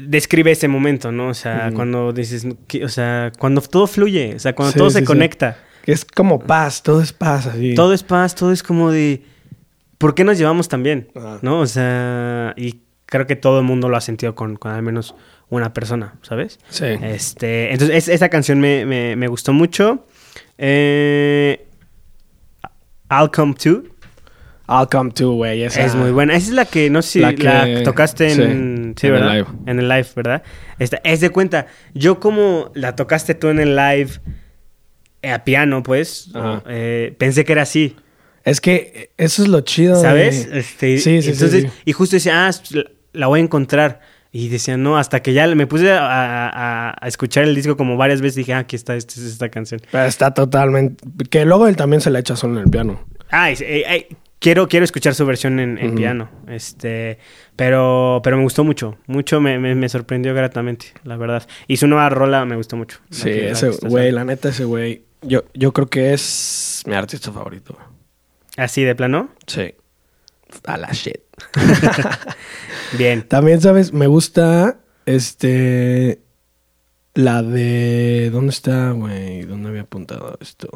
[0.00, 1.28] describe ese momento, ¿no?
[1.28, 4.90] O sea, cuando dices, que- o sea, cuando todo fluye, o sea, cuando Sí, todo
[4.90, 5.58] sí, se conecta.
[5.84, 7.74] Que es como paz, todo es paz así.
[7.74, 9.22] Todo es paz, todo es como de,
[9.98, 11.08] ¿por qué nos llevamos tan bien?
[11.14, 11.38] Ajá.
[11.42, 11.60] ¿No?
[11.60, 15.14] O sea, y creo que todo el mundo lo ha sentido con, con al menos
[15.50, 16.58] una persona, ¿sabes?
[16.70, 16.84] Sí.
[16.86, 20.06] Este, entonces, es- esa canción me, me- me gustó mucho.
[20.56, 21.66] Eh,
[23.10, 23.82] I'll Come To
[24.80, 25.62] I'll come to, güey.
[25.62, 26.34] esa- es muy buena.
[26.34, 29.46] Esa es la que, no sé si La tocaste en, sí, sí, en el live.
[29.66, 30.42] En el live, ¿verdad?
[30.78, 34.10] Esta, es de cuenta, yo como la tocaste tú en el live
[35.22, 36.30] eh, a piano, pues,
[36.68, 37.96] eh, pensé que era así.
[38.44, 39.94] Es que eso es lo chido.
[39.96, 40.48] de- ¿Sabes?
[40.52, 41.70] Este, Sí, sí, sí, entonces, sí.
[41.84, 42.50] Y justo decía, ah,
[43.12, 44.00] la- voy a encontrar.
[44.34, 45.98] Y decía, no, hasta que ya me puse a,
[46.48, 49.48] a- a escuchar el disco como varias veces, dije, ah, aquí está, esta es esta
[49.50, 49.80] canción.
[49.92, 51.04] Pero está totalmente.
[51.30, 53.04] Que luego él también se la echa solo en el piano.
[53.30, 54.08] Ah, y- eh, eh,
[54.42, 56.28] quiero, quiero escuchar su versión en, piano.
[56.48, 57.18] Este,
[57.56, 58.98] pero, pero me gustó mucho.
[59.06, 61.46] Mucho me, me- me sorprendió gratamente, la verdad.
[61.68, 62.98] Y su nueva rola me gustó mucho.
[63.10, 65.04] Sí, que- ese güey, la neta, ese güey.
[65.22, 67.78] Yo, yo creo que es mi artista favorito.
[68.56, 69.30] Así de plano.
[69.46, 69.74] Sí.
[70.66, 71.20] A la shit.
[72.98, 73.22] Bien.
[73.22, 73.92] También, ¿sabes?
[73.92, 76.20] Me gusta este.
[77.14, 78.30] La de.
[78.32, 79.42] ¿Dónde está, güey?
[79.42, 80.68] ¿Dónde había apuntado esto?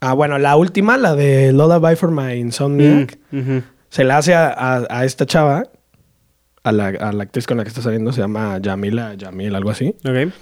[0.00, 3.18] Ah, bueno, la última, la de Lullaby for My Insomniac.
[3.30, 3.58] Mm.
[3.90, 5.64] Se la hace a, a- a esta chava,
[6.62, 9.70] a la, a la actriz con la que está saliendo, se llama Yamila, Yamil, algo
[9.70, 9.94] así.
[10.04, 10.32] Ok.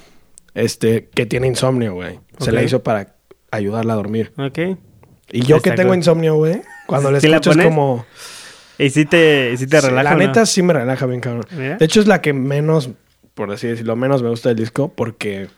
[0.55, 2.19] Este, que tiene insomnio, güey.
[2.39, 3.15] Se la hizo para
[3.51, 4.33] ayudarla a dormir.
[4.39, 4.59] Ok.
[5.33, 8.05] Y yo que tengo insomnio, güey, cuando le ¿Sí la escucho es como...
[8.79, 10.03] ¿Y si te, y si te relaja?
[10.03, 10.19] La no?
[10.19, 11.45] neta sí me relaja bien, cabrón.
[11.51, 12.91] De hecho, es la que menos,
[13.35, 15.49] por así decirlo, menos me gusta del disco porque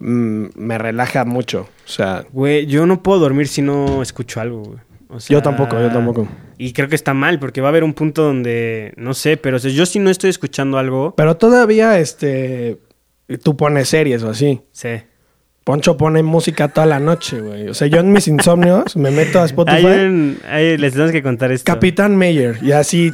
[0.00, 1.68] mm, me relaja mucho.
[1.84, 4.78] O sea, Güey, yo no puedo dormir si no escucho algo, güey.
[5.08, 6.28] O sea, Yo tampoco, yo tampoco.
[6.58, 9.56] Y creo que está mal, porque va a haber un punto donde, no sé, pero
[9.56, 12.78] o sea, yo si no estoy escuchando algo, pero todavía, este,
[13.42, 14.60] tú pones series o así.
[14.72, 15.08] sé.
[15.64, 17.68] Poncho pone música toda la noche, güey.
[17.68, 19.86] O sea, yo en mis insomnios me meto a Spotify.
[19.86, 21.64] Hay un, hay- les tenemos que contar esto.
[21.70, 22.58] Capitán Mayer.
[22.62, 23.12] Y así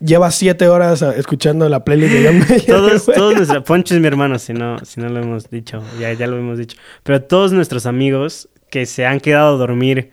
[0.00, 2.64] lleva siete horas escuchando la playlist de John Mayer.
[2.66, 6.26] Todos, nuestros, Poncho es mi hermano, si no, si no lo hemos dicho, ya, ya
[6.26, 6.76] lo hemos dicho.
[7.02, 10.10] Pero todos nuestros amigos que se han quedado a dormir,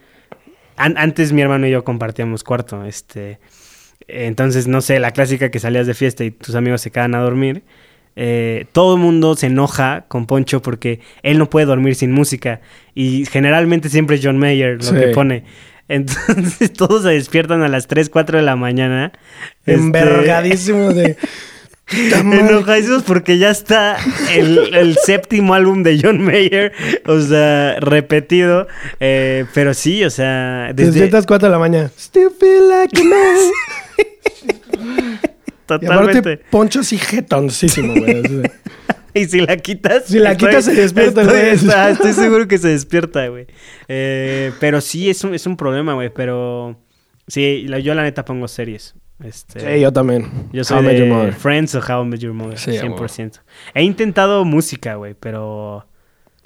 [0.77, 3.39] an- antes mi hermano y yo compartíamos cuarto, este,
[4.07, 7.19] entonces no sé, la clásica que salías de fiesta y tus amigos se quedan a
[7.21, 7.63] dormir,
[8.17, 12.59] eh, todo el mundo se enoja con Poncho porque él no puede dormir sin música
[12.93, 14.95] y generalmente siempre es John Mayer lo Sí.
[14.95, 15.43] que pone.
[15.91, 19.11] Entonces todos se despiertan a las 3, 4 de la mañana.
[19.65, 21.17] este, Envergadísimo de...
[21.85, 22.39] Puta madre.
[22.39, 23.97] Enojadísimos porque ya está
[24.33, 26.71] el, el séptimo álbum de John Mayer,
[27.05, 28.69] o sea, repetido.
[29.01, 31.91] eh, pero sí, o sea, desde despiertas cuatro de la mañana.
[31.99, 33.37] Still feel like a man.
[35.71, 36.37] Y aparte, totalmente.
[36.49, 38.23] Poncho sí jetoncísimo, güey.
[39.13, 40.05] Y si la quitas.
[40.05, 41.49] Si la quitas, se despierta estoy, güey.
[41.53, 43.47] está- estoy seguro que se despierta, güey.
[43.87, 46.09] Eh, pero sí, es un, es un problema, güey.
[46.13, 46.79] Pero
[47.27, 48.95] sí, yo la neta pongo series.
[49.23, 50.49] Este, sí, yo también.
[50.51, 51.31] Yo How soy Your de.
[51.33, 52.97] Friends o How I Met Your Mother, Sí, a huevo.
[52.97, 53.41] 100%.
[53.75, 55.85] He intentado música, güey, pero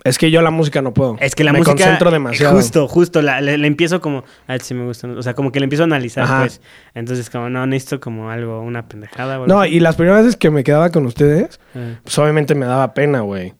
[0.05, 1.17] Es que yo la música no puedo.
[1.19, 1.75] Es que la me música.
[1.75, 2.55] concentro demasiado.
[2.55, 3.21] Justo, justo.
[3.21, 4.19] La, le, le empiezo como.
[4.47, 5.07] A ver si me gusta.
[5.09, 6.39] O sea, como que le empiezo a analizar, Ajá.
[6.41, 6.61] pues.
[6.93, 9.49] Entonces, como, no, necesito como algo, una pendejada, güey.
[9.49, 12.93] No, y las primeras veces que me quedaba con ustedes, Eh, pues obviamente me daba
[12.93, 13.53] pena, güey.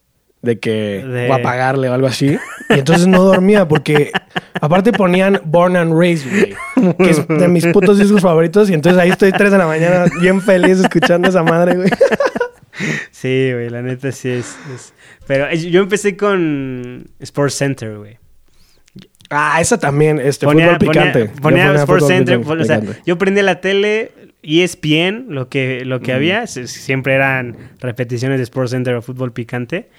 [0.44, 2.38] De que De- voy a pagarle o algo así.
[2.70, 4.12] Y entonces no dormía porque
[4.62, 6.96] aparte ponían Born and Raised, güey.
[7.00, 8.70] Que es de mis putos discos favoritos.
[8.70, 11.90] Y entonces ahí estoy 3 de la mañana bien feliz escuchando esa madre, güey.
[13.12, 14.56] Sí, güey, la neta sí es.
[14.74, 14.94] es-
[15.28, 18.18] Pero yo empecé con Sports Center, güey.
[19.30, 21.26] Ah, esa también, este, Ponía, fútbol picante.
[21.26, 22.40] ponía, ponía Yo Sports fútbol Center.
[22.42, 24.12] pican- o sea, yo prendía la tele,
[24.44, 26.44] ESPN, lo que, lo que había.
[26.44, 29.90] s- Siempre eran repeticiones de Sports Center o fútbol picante.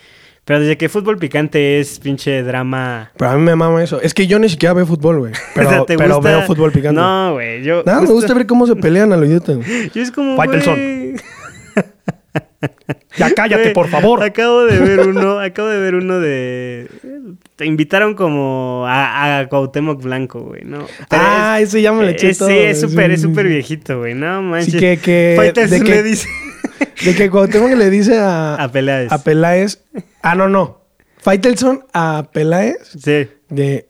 [0.44, 3.10] Pero desde que fútbol picante es pinche drama.
[3.18, 4.00] Pero a mí me mama eso.
[4.00, 5.32] Es que yo ni siquiera veo fútbol, güey.
[5.56, 6.30] Pero, O sea, ¿te pero gusta?
[6.30, 7.00] veo fútbol picante.
[7.00, 7.64] No, güey.
[7.64, 9.54] Yo, Nada, me gusta ver cómo se pelean a lo idiota.
[9.92, 10.36] Yo es como.
[10.36, 11.16] Faitelson.
[13.16, 14.22] Ya cállate, por favor.
[14.22, 16.88] Acabo de ver uno, acabo de ver uno de.
[17.56, 20.86] Te invitaron como a, a Cuauhtémoc Blanco, güey, ¿no?
[21.08, 22.48] Pero ah, ese ya me lo eché eh, todo.
[22.48, 24.14] Sí, es súper, es súper viejito, güey.
[24.14, 24.72] No manches.
[24.74, 26.28] Sí, que- de que- le dice
[27.04, 29.10] De que Cuauhtémoc le dice a, a Peláez.
[29.12, 29.82] a Peláez...
[30.22, 30.80] Ah, no, no.
[31.18, 33.28] Faitelson a Peláez Sí.
[33.48, 33.88] de...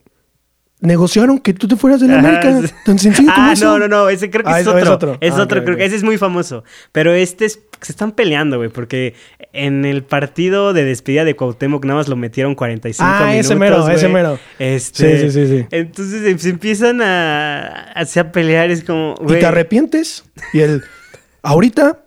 [0.80, 2.74] Negociaron que tú te fueras de la Ajá, América.
[2.84, 3.64] Tan sencillo como Ah, eso.
[3.64, 4.78] no, no, no, ese creo que Ah, es, otro.
[4.80, 5.18] es otro.
[5.22, 6.64] Es Ah, otro, creo que ese es muy famoso.
[6.92, 9.14] Pero este es, se están peleando, güey, porque
[9.54, 13.46] en el partido de despedida de Cuauhtémoc nada más lo metieron 45 Ah, minutos.
[13.46, 13.94] ese mero, güey.
[13.96, 14.38] ese mero.
[14.58, 15.66] Este, Sí, sí, sí, sí.
[15.70, 19.40] Entonces em- se empiezan a, así a pelear, es como, ¿Y güey.
[19.40, 20.24] te arrepientes?
[20.52, 20.82] Y él...
[21.42, 22.00] Ahorita,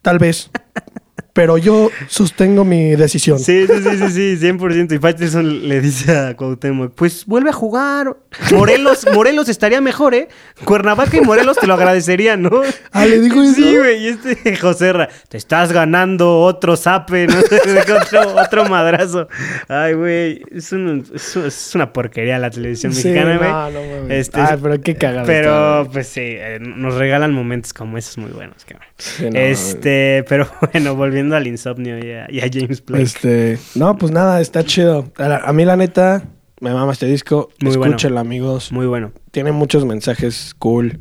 [0.00, 0.50] tal vez.
[1.38, 3.38] Pero yo sostengo mi decisión.
[3.38, 4.92] Sí, sí, sí, sí, sí, 100%.
[4.92, 8.16] Y Faitelson le dice a Cuauhtémoc, pues vuelve a jugar.
[8.52, 10.26] Morelos, Morelos estaría mejor, ¿eh?
[10.64, 12.62] Cuernavaca y Morelos te lo agradecerían, ¿no?
[12.90, 13.54] Ah, ¿le dijo eso?
[13.54, 14.04] Sí, güey.
[14.04, 17.34] Y este Joserra, te estás ganando otro zape, ¿no?
[18.02, 19.28] otro, otro madrazo.
[19.68, 20.42] Ay, güey.
[20.50, 23.48] Es, un- es un- es una porquería la televisión Sí, mexicana, güey.
[23.50, 24.10] no, no mames.
[24.26, 25.92] Este, Ah, pero qué cagado Pero, güey.
[25.92, 28.88] pues sí, eh, nos regalan momentos como esos muy buenos, cabrón.
[28.98, 33.02] Sí, no, este, pero bueno, volviendo al insomnio y a, y a James Blake.
[33.02, 35.10] Este, no, pues nada, está chido.
[35.16, 36.24] A, la- a mí la neta
[36.60, 37.50] me mama este disco.
[37.60, 37.96] Muy bueno.
[38.18, 38.72] Amigos.
[38.72, 39.12] Muy bueno.
[39.30, 41.00] Tiene muchos mensajes cool,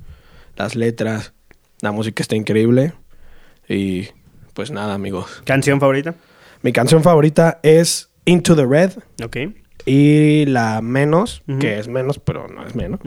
[0.55, 1.33] las letras,
[1.81, 2.93] la música está increíble
[3.67, 4.07] y
[4.53, 5.41] pues nada, amigos.
[5.45, 6.15] ¿Canción favorita?
[6.61, 8.91] Mi canción favorita es Into the Red
[9.23, 9.37] Ok.
[9.85, 12.99] y la menos, que es menos, pero no es menos.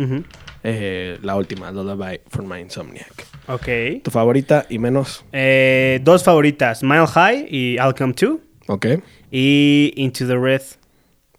[0.62, 3.27] Eh, la última, Lullaby for My Insomniac.
[3.49, 4.03] Ok.
[4.05, 8.40] Tu favorita y menos, Eh, dos favoritas, Mile High y I'll Come To.
[8.68, 8.87] ¿ok?
[9.31, 10.62] Y Into the Red.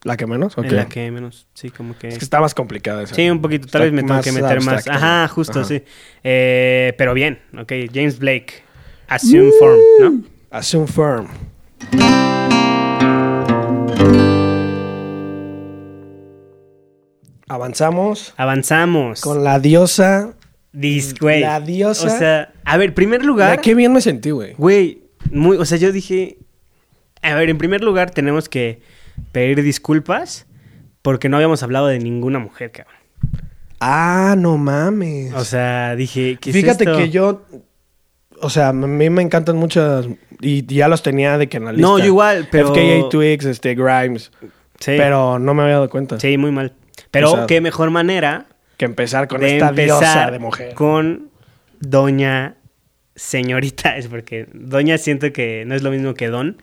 [0.04, 0.58] ¿La que menos?
[0.58, 0.66] Ok.
[0.66, 2.08] En la que menos, sí, como que...
[2.08, 3.14] Es que está más complicada esa.
[3.14, 3.68] Sí, un poquito.
[3.68, 4.88] Tal vez me tengo que meter más.
[4.88, 5.68] Ajá, justo, Ajá.
[5.68, 5.84] sí.
[6.24, 7.72] Eh, pero bien, ok.
[7.94, 8.64] James Blake.
[9.08, 10.22] Assume form, ¿no?
[10.50, 11.28] Assume firm.
[17.56, 19.22] Avanzamos Avanzamos.
[19.22, 20.34] con la diosa.
[20.74, 21.42] Dis, güey.
[21.42, 22.08] La diosa.
[22.08, 23.62] O sea, a ver, primer Ya, lugar.
[23.62, 24.54] qué bien me sentí, güey.
[24.58, 26.38] Güey, muy, o sea, yo dije,
[27.22, 28.82] a ver, en primer lugar tenemos que
[29.34, 30.46] pedir disculpas
[31.02, 32.96] porque no habíamos hablado de ninguna mujer, cabrón.
[33.80, 35.34] Ah, no mames.
[35.34, 36.98] O sea, dije, ¿qué es Fíjate esto?
[36.98, 37.44] que yo.
[38.40, 40.08] O sea, a mí me encantan muchas.
[40.40, 41.88] Y ya los tenía de que en la lista.
[41.88, 44.32] No, yo igual, pero- FKA Twigs, este, Grimes.
[44.80, 46.20] Sí, Pero no me había dado cuenta.
[46.20, 46.74] sí, muy mal.
[47.12, 48.46] Pero qué mejor manera
[48.78, 50.74] Que empezar con de esta empezar diosa de mujer.
[50.74, 51.30] con
[51.80, 52.56] doña
[53.16, 56.62] señorita, es porque doña siento que no es lo mismo que don,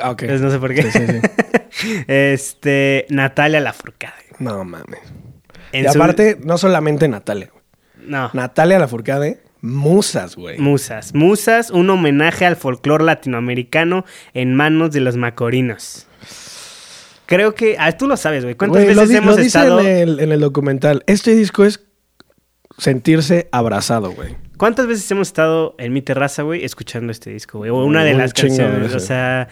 [0.00, 0.82] Ah, entonces no sé por qué.
[0.84, 2.04] Sí, sí, sí.
[2.08, 4.12] este, Natalia Lafourcade.
[4.38, 5.00] No mames.
[5.72, 7.50] En y su- aparte, no solamente Natalia.
[7.98, 10.58] no, Natalia Lafourcade, musas, güey.
[10.58, 11.12] Musas.
[11.14, 16.06] Musas, un homenaje al folclore latinoamericano en manos de los macorinos.
[17.30, 17.76] Creo que.
[17.78, 18.56] Ah, tú lo sabes, güey.
[18.56, 19.78] ¿Cuántas Güey, veces hemos lo dice estado.
[19.80, 21.04] en el, en el documental.
[21.06, 21.80] Este disco es
[22.76, 24.36] sentirse abrazado, güey.
[24.56, 27.70] ¿Cuántas veces hemos estado en mi terraza, güey, escuchando este disco, güey?
[27.70, 28.94] O una de Un las chingo de canciones.
[28.96, 29.46] O sea.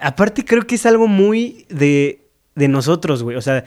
[0.00, 3.36] Aparte, creo que es algo muy de, de nosotros, güey.
[3.36, 3.64] O sea,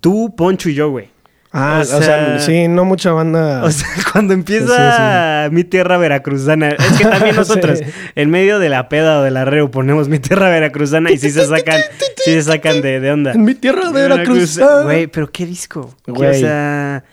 [0.00, 1.10] tú, Poncho y yo, güey.
[1.58, 3.64] Ah, O o sea, sí, no mucha banda.
[3.64, 7.84] O sea, cuando empieza mi tierra veracruzana, es que también nosotros, Sí.
[8.14, 11.46] en medio de la peda o del arreo, ponemos mi tierra veracruzana y sí se
[11.46, 11.80] sacan,
[12.16, 13.32] sí se sacan de, de onda.
[13.34, 14.58] mi tierra de Veracruz.
[14.84, 15.94] Güey, pero qué disco.
[16.06, 16.30] Güey.
[16.30, 17.04] O sea,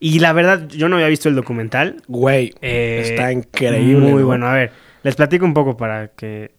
[0.00, 2.02] y la verdad, yo no había visto el documental.
[2.08, 4.08] Güey, Eh, está increíble.
[4.10, 4.26] Muy ¿no?
[4.26, 4.46] bueno.
[4.48, 4.72] A ver,
[5.04, 6.50] les platico un poco para que...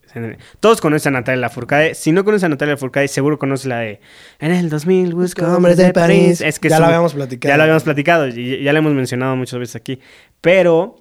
[0.60, 1.96] Todos conocen a Natalia Lafourcade.
[1.96, 4.00] Si no conocen a Natalia Lafourcade, seguro conocen la de...
[4.40, 6.42] En el 2000 busco hombres de París.
[6.42, 7.52] Es que Ya la habíamos platicado.
[7.52, 8.28] Ya la habíamos platicado.
[8.28, 10.00] Y ya la hemos mencionado muchas veces aquí.
[10.42, 10.96] Pero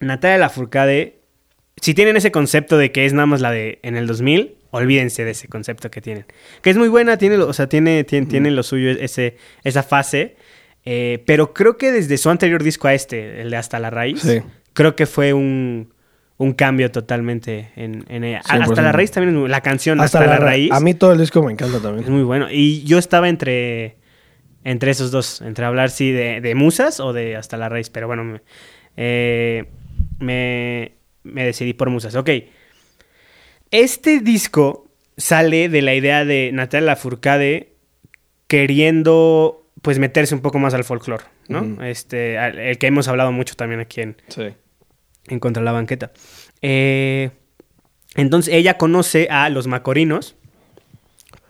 [0.00, 1.20] Natalia Lafourcade...
[1.80, 5.24] Si tienen ese concepto de que es nada más la de en el 2000, olvídense
[5.24, 6.24] de ese concepto que tienen.
[6.62, 9.82] Que es muy buena, tiene, lo- o sea, tiene, tiene, tiene lo suyo ese, esa
[9.82, 10.36] fase.
[10.84, 14.20] eh, pero creo que desde su anterior disco a este, el de Hasta la Raíz,
[14.20, 14.40] Sí.
[14.72, 15.93] creo que fue un,
[16.36, 18.38] un cambio totalmente en, en ella.
[18.40, 18.82] Hasta 100%.
[18.82, 21.12] la Raíz también es muy, la canción Hasta, Hasta, la, ra- Raíz A mí todo
[21.12, 22.12] el disco me encanta es también.
[22.12, 22.48] muy bueno.
[22.50, 23.96] Y yo estaba entre,
[24.64, 27.88] entre esos dos, entre hablar, sí, de, de musas o de Hasta la Raíz.
[27.90, 28.40] Pero bueno, me,
[28.96, 29.64] eh,
[30.18, 30.92] me,
[31.22, 32.14] me decidí por musas.
[32.16, 32.30] Ok.
[33.70, 37.72] Este disco sale de la idea de Natalia Lafourcade
[38.46, 41.82] queriendo pues meterse un poco más al folclore, ¿no?
[41.84, 44.48] Este, al- el que hemos hablado mucho también aquí en, Sí.
[45.28, 46.12] En Contra la Banqueta.
[46.62, 47.30] Eh,
[48.14, 50.36] entonces ella conoce a los macorinos,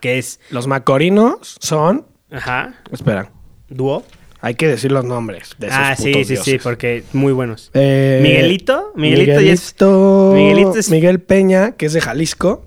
[0.00, 2.06] que es, Los macorinos son.
[2.30, 3.30] ajá, Espera,
[3.68, 4.04] dúo.
[4.40, 7.70] hay que decir los nombres de esos Ah, sí, putos sí, sí, porque muy buenos.
[7.74, 12.66] Eh, Miguelito, Miguelito, ya es- Miguelito, Miguelito es- Miguel Peña, que es de Jalisco,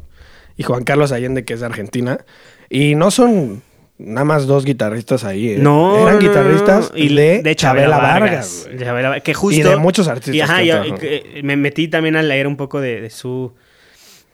[0.55, 2.25] y Juan Carlos Allende, que es de Argentina.
[2.69, 3.61] Y no son
[3.99, 5.53] nada más dos guitarristas ahí.
[5.53, 5.57] ¿eh?
[5.59, 8.67] No, Eran no, guitarristas no, y de, Chabela Vargas.
[8.71, 10.85] de Chabela que justo Y de muchos artistas y, ajá, que y- trajo.
[10.87, 13.53] y que me metí también a leer un poco de, de su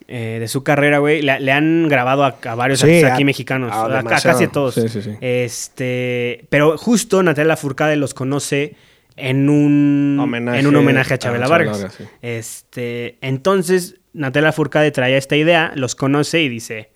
[0.08, 1.22] eh, de su carrera, güey.
[1.22, 4.50] Le, le han grabado a, a varios Sí, artistas a- aquí mexicanos, a casi a
[4.50, 4.74] todos.
[4.76, 5.12] Sí, sí, sí.
[5.22, 8.76] Este, pero justo Natalia Lafourcade los conoce
[9.16, 11.88] en un Homenaje en un homenaje a Chabela Vargas.
[11.98, 12.04] Sí.
[12.22, 16.90] Este, entonces Natalia Lafourcade traía esta idea, los conoce y dice,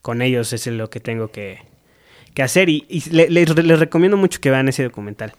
[0.00, 1.58] con ellos es lo que tengo que,
[2.34, 5.32] que hacer y, y le- les, les recomiendo mucho que vean ese documental.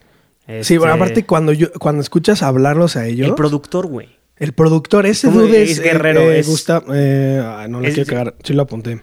[0.62, 4.10] Sí, bueno, Este, aparte cuando yo cuando escuchas hablarlos a ellos, el productor, güey.
[4.38, 6.22] el productor, ese ¿Cómo dude es es, Guerrero?
[6.32, 9.00] eh, Es- Gusta- eh, no le quiero cagar, sí lo apunté.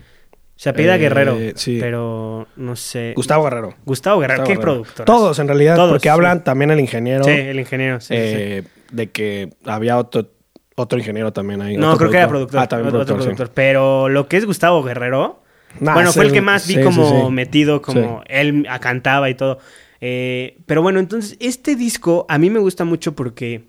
[0.55, 1.79] Se apellida Eh, Guerrero, sí.
[1.81, 3.13] pero no sé.
[3.17, 3.75] Gustavo Guerrero.
[3.85, 5.05] Gustavo Guerrero, Gustavo ¿qué productor?
[5.05, 6.09] Todos, en realidad, Todos, porque sí.
[6.11, 7.25] hablan también el ingeniero.
[7.25, 8.01] Sí, el ingeniero.
[8.01, 10.29] sí, sí, eh, de que había otro,
[10.77, 11.77] otro ingeniero también ahí.
[11.77, 12.61] No, otro creo que era productor.
[12.61, 13.25] Ah, también otro productor, sí.
[13.35, 13.51] productor.
[13.53, 15.42] Pero lo que es Gustavo Guerrero.
[15.81, 17.33] Nah, bueno, fue el que más vi sí, como sí.
[17.33, 19.59] metido, como él cantaba y todo.
[20.01, 23.65] Eh, pero bueno, entonces, este disco a mí me gusta mucho porque.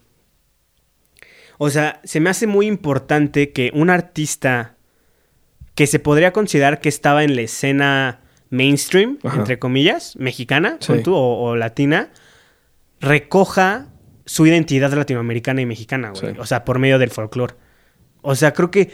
[1.58, 4.76] O sea, se me hace muy importante que un artista
[5.76, 9.38] que se podría considerar que estaba en la escena mainstream, Ajá.
[9.38, 12.10] entre comillas, mexicana, tú, o, o latina,
[13.00, 13.88] recoja
[14.26, 16.34] su identidad latinoamericana y mexicana, güey.
[16.34, 16.39] Sí.
[16.39, 17.56] O sea, por medio del folclore.
[18.22, 18.92] O sea, creo que,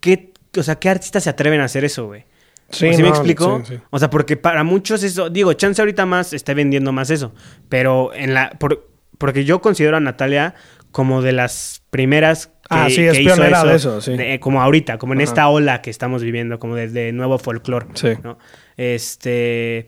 [0.00, 2.24] ¿qué, o sea, ¿qué artistas se atreven a hacer eso, güey?
[2.70, 3.62] Sí, ¿Sí me explico?
[3.64, 3.80] sí, sí.
[3.90, 7.32] O sea, porque para muchos eso, digo, chance ahorita más está vendiendo más eso,
[7.68, 10.54] pero en la, por- porque yo considero a Natalia
[10.90, 14.16] como de las primeras que, Ah, sí, es que hizo pionera de eso, sí.
[14.16, 15.24] de- como ahorita, como en Ajá.
[15.24, 17.86] esta ola que estamos viviendo, como de, de nuevo folclore.
[17.94, 18.08] Sí.
[18.24, 18.38] ¿no?
[18.76, 19.86] Este.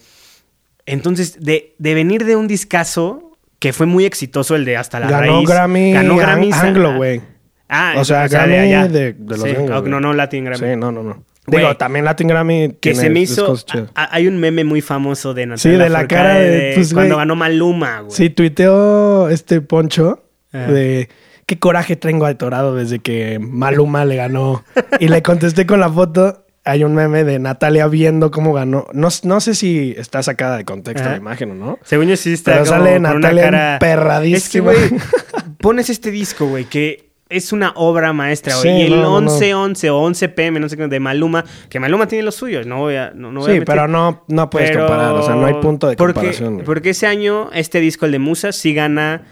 [0.86, 5.10] Entonces, de, de venir de un discazo que fue muy exitoso, el de Hasta la
[5.10, 5.48] Ganó Raíz.
[5.48, 6.54] Grammy Ganó ang- Grammys.
[6.56, 7.20] anglo, ah, güey.
[7.68, 8.88] Ah, O sea, de Grammy allá.
[8.88, 10.58] de- de los Sí, no, no Latin Grammy.
[10.70, 11.24] Sí, no, no, no.
[11.48, 13.54] Digo, también Latin Grammy Que tiene se me hizo.
[13.94, 17.16] a- hay un meme muy famoso de Natalia Sí, de la cara de, pues, cuando
[17.16, 18.12] ganó Maluma, güey.
[18.12, 20.58] Sí, tuiteó este Poncho Ah.
[20.70, 21.08] de
[21.46, 24.64] qué coraje tengo atorado desde que Maluma le ganó.
[25.00, 26.44] Y le contesté con la foto.
[26.64, 28.86] Hay un meme de Natalia viendo cómo ganó.
[28.92, 31.12] No, no sé si está sacada de contexto Ajá.
[31.12, 31.78] la imagen o no.
[31.82, 33.72] Según yo sí está Pero sale Natalia cara...
[33.74, 34.36] emperradísima.
[34.36, 35.00] Es que, güey,
[35.60, 38.54] pones este disco, güey, que es una obra maestra.
[38.54, 39.30] Sí, y el no, no, no.
[39.30, 42.78] 11-11 o 11 pm, no sé qué, de Maluma, que Maluma tiene los suyos, no
[42.78, 43.10] voy a...
[43.14, 45.12] No, Sí, meter- pero no, no puedes Pero- comparar.
[45.12, 46.54] O sea, no hay punto de porque, comparación.
[46.54, 46.64] güey.
[46.64, 49.24] Porque ese año, este disco, el de Musa, sí gana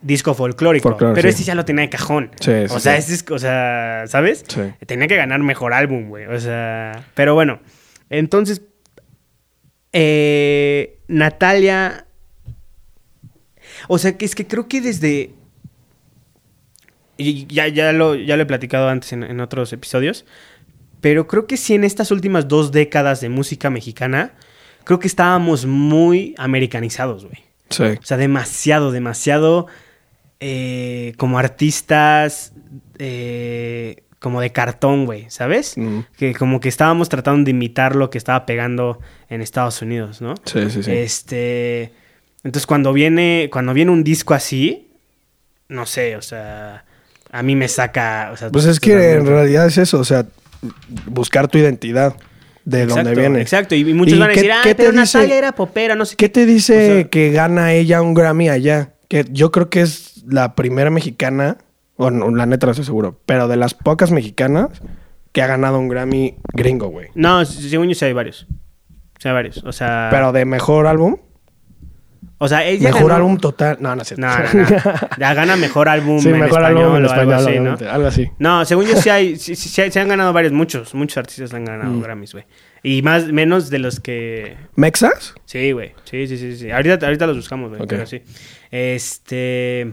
[0.00, 0.96] disco folclórico.
[0.96, 1.28] Pero sí.
[1.28, 2.30] este ya lo tenía de cajón.
[2.40, 4.44] Sí, sí, o sea, este es, o sea, ¿sabes?
[4.46, 4.60] Sí.
[4.86, 6.26] Tenía que ganar mejor álbum, güey.
[6.26, 7.58] O sea, pero bueno.
[8.10, 8.62] Entonces,
[9.92, 12.06] eh, Natalia...
[13.88, 15.34] O sea, que es que creo que desde...
[17.16, 20.24] Y ya, ya, lo, ya lo he platicado antes en, en otros episodios.
[21.00, 24.32] Pero creo que sí en estas últimas dos décadas de música mexicana,
[24.84, 27.44] creo que estábamos muy americanizados, güey.
[27.70, 27.82] Sí.
[27.82, 29.66] O sea, demasiado, demasiado
[30.40, 32.52] eh, como artistas
[32.98, 35.76] eh, como de cartón, güey, ¿sabes?
[35.76, 36.00] Mm.
[36.16, 38.98] Que como que estábamos tratando de imitar lo que estaba pegando
[39.28, 40.34] en Estados Unidos, ¿no?
[40.44, 40.90] Sí, sí, sí.
[40.90, 41.92] Este,
[42.42, 44.90] entonces cuando viene cuando viene un disco así,
[45.68, 46.84] no sé, o sea,
[47.34, 49.98] a mí me saca, o sea, Pues es que en realidad es eso.
[49.98, 50.24] O sea,
[51.06, 52.14] buscar tu identidad.
[52.64, 53.40] De Exacto, dónde viene.
[53.42, 55.94] Exacto, y muchos ¿Y van a decir, ah, qué te pero dice- Natalia era popera,
[55.96, 56.28] no sé ¿Qué qué.
[56.30, 58.94] te dice O sea- que gana ella un Grammy allá?
[59.08, 61.58] Que yo creo que es la primera mexicana,
[61.98, 64.68] bueno, la neta no estoy seguro, pero de las pocas mexicanas
[65.32, 67.08] que ha ganado un Grammy gringo, güey.
[67.14, 68.46] No, según yo sí hay varios.
[69.18, 70.08] Sí hay varios, o sea...
[70.10, 71.16] Pero de mejor álbum,
[72.38, 73.76] O sea, ella mejor ganó- álbum total.
[73.80, 74.26] No, no es cierto.
[74.26, 74.92] No, no, no.
[75.18, 78.06] Ya gana mejor álbum sí, en mejor español álbum en o algo español, así, algo
[78.08, 78.30] así.
[78.38, 81.64] No, según yo sí hay, sí, sí- se han ganado varios, muchos, muchos artistas han
[81.64, 82.02] ganado Mm.
[82.02, 82.44] Grammys, güey.
[82.82, 84.56] Y más, menos de los que...
[84.74, 85.34] ¿Mexas?
[85.46, 85.94] Sí, güey.
[86.04, 86.70] Sí, sí, sí, sí.
[86.70, 87.80] Ahorita, ahorita los buscamos, güey.
[87.80, 87.88] Ok.
[87.88, 88.20] Pero sí.
[88.70, 89.92] Este...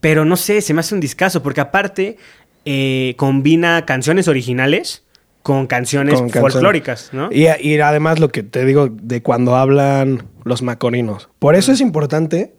[0.00, 2.16] Pero no sé, se me hace un discazo, porque aparte
[2.64, 5.04] eh, combina canciones originales
[5.42, 7.30] con canciones Con folclóricas, ¿no?
[7.32, 11.28] Y, y además lo que te digo de cuando hablan los macorinos.
[11.38, 12.54] Por eso es importante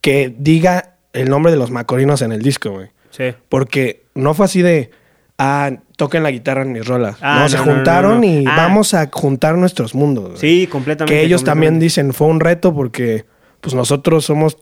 [0.00, 2.88] que diga el nombre de los macorinos en el disco, güey.
[3.10, 3.34] Sí.
[3.48, 4.90] Porque no fue así de,
[5.38, 7.16] ah, toquen la guitarra en mis rolas.
[7.20, 8.54] Ah, no, se no, no, juntaron no, y Ah.
[8.56, 10.24] vamos a juntar nuestros mundos.
[10.26, 10.38] güey.
[10.38, 11.14] Sí, completamente.
[11.14, 13.24] Que ellos también dicen, fue un reto porque
[13.60, 14.58] pues nosotros somos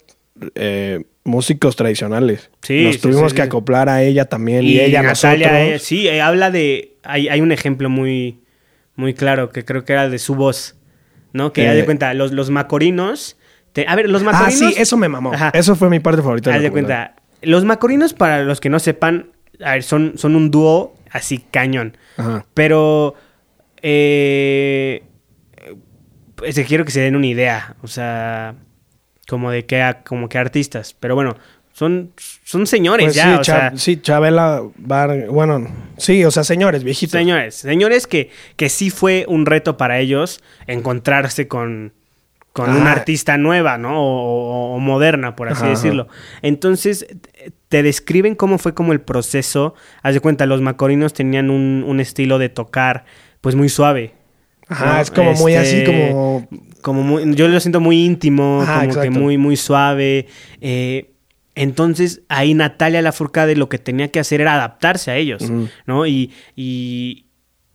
[0.54, 2.50] eh, músicos tradicionales.
[2.62, 5.74] Sí, Nos sí, tuvimos sí, que acoplar a ella también y, ella Natalia, nosotros.
[5.74, 6.96] eh, sí, eh, habla de.
[7.04, 8.40] Hay, hay un ejemplo muy,
[8.96, 10.76] muy claro que creo que era de su voz,
[11.32, 11.52] ¿no?
[11.52, 11.76] Que ya Eh.
[11.76, 13.36] de cuenta, los, los macorinos.
[13.72, 14.74] te- a ver, los Ah, macorinos.
[14.74, 15.32] sí, eso me mamó.
[15.32, 15.50] Ajá.
[15.54, 16.50] Eso fue mi parte favorita.
[16.50, 17.12] De documental.
[17.14, 17.22] cuenta.
[17.42, 19.32] Los macorinos, para los que no sepan,
[19.64, 21.96] a ver, son, son un dúo así cañón.
[22.16, 22.44] Ajá.
[22.54, 23.14] Pero.
[23.82, 25.02] Eh,
[26.36, 27.76] pues, quiero que se den una idea.
[27.82, 28.54] O sea.
[29.28, 30.94] Como de qué, como que artistas.
[30.98, 31.36] Pero bueno,
[31.72, 32.12] son,
[32.44, 33.24] son señores Pues ya.
[33.24, 37.12] sí, o Cha- sea, sí, Chabela Bar- bueno, sí, o sea, señores, viejitos.
[37.12, 41.92] Señores, señores que, que sí fue un reto para ellos encontrarse con,
[42.52, 44.02] con una artista nueva, ¿no?
[44.02, 45.74] O, o- o moderna, por así Ajá, ajá.
[45.74, 46.08] decirlo.
[46.42, 47.06] Entonces,
[47.68, 49.74] te describen cómo fue como el proceso.
[50.02, 53.04] Haz de cuenta, los macorinos tenían un, un estilo de tocar,
[53.40, 54.12] pues muy suave.
[54.68, 55.00] Ajá, ¿no?
[55.00, 56.48] es como muy así, Este, como...
[56.82, 60.26] como muy, yo lo siento muy íntimo, Ajá, como que muy, muy suave.
[60.60, 61.08] eh,
[61.54, 65.50] entonces, ahí Natalia Lafourcade lo que tenía que hacer era adaptarse a ellos.
[65.86, 66.06] ¿no?
[66.06, 67.26] Y, y,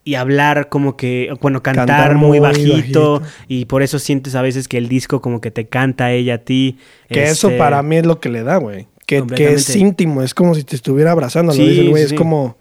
[0.04, 3.22] y hablar como que, bueno, cantar, Cantar muy, muy bajito, bajito.
[3.48, 6.36] Y por eso sientes a veces que el disco como que te canta a ella
[6.36, 6.78] a ti.
[7.08, 8.88] Que eso este, para mí es lo que le da, güey.
[9.06, 11.54] Que, que es íntimo, es como si te estuviera abrazando.
[11.54, 12.16] Sí, lo güey, sí, es sí.
[12.16, 12.58] como...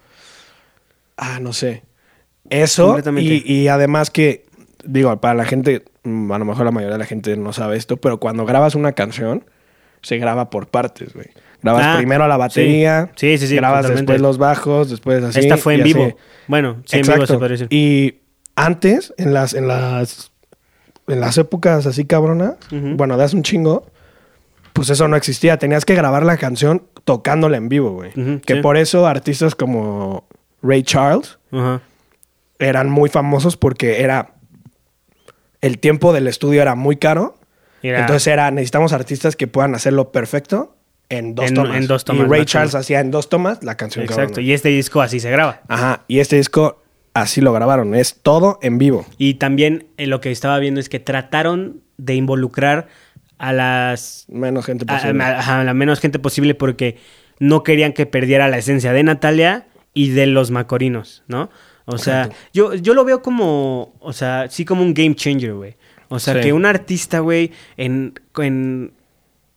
[1.17, 1.83] Ah, no sé.
[2.49, 4.45] Eso, y además que,
[4.87, 7.77] digo, para la gente, mm, a lo mejor la mayoría de la gente no sabe
[7.77, 9.45] esto, pero cuando grabas una canción,
[10.01, 11.27] se graba por partes, güey.
[11.61, 13.37] Grabas Ah, primero la batería, sí.
[13.37, 14.13] Sí, sí, grabas totalmente.
[14.13, 15.39] después los bajos, después así.
[15.39, 15.93] Esta fue en así.
[15.93, 16.15] vivo.
[16.47, 17.33] Bueno, sí, en vivo Exacto.
[17.33, 17.67] se puede decir.
[17.71, 18.19] Y
[18.55, 20.31] antes, en las, en las,
[21.07, 22.95] en las épocas así cabrona, Ujú.
[22.95, 23.87] bueno, de hace un chingo,
[24.73, 25.57] pues eso no existía.
[25.57, 28.11] Tenías que grabar la canción tocándola en vivo, güey.
[28.41, 28.61] Que sí.
[28.61, 30.27] por eso artistas como
[30.61, 31.39] Ray Charles
[32.59, 34.33] eran muy famosos porque era
[35.61, 37.37] el tiempo del estudio era muy caro.
[37.83, 40.75] Era- Entonces era necesitamos artistas que puedan hacerlo perfecto
[41.09, 41.77] en dos En- tomas.
[41.77, 42.45] en dos Y tomas, Ray máximo.
[42.45, 44.03] Charles hacía en dos tomas la canción.
[44.05, 44.41] Exacto.
[44.41, 45.61] Y este disco así se graba.
[45.67, 46.03] Ajá.
[46.07, 46.81] Y este disco
[47.13, 47.95] así lo grabaron.
[47.95, 49.05] Es todo en vivo.
[49.17, 52.87] Y también eh, lo que estaba viendo es que trataron de involucrar
[53.37, 55.23] a las Menos gente a, posible.
[55.23, 56.97] a- a la menos gente posible porque
[57.39, 61.49] no querían que perdiera la esencia de Natalia y de los macorinos, ¿no?
[61.89, 62.37] O sea, Exacto.
[62.53, 65.75] yo, yo lo veo como, o sea, sí como un game changer, güey.
[66.09, 66.41] O sea, Sí.
[66.41, 68.91] que un artista, güey, en, en,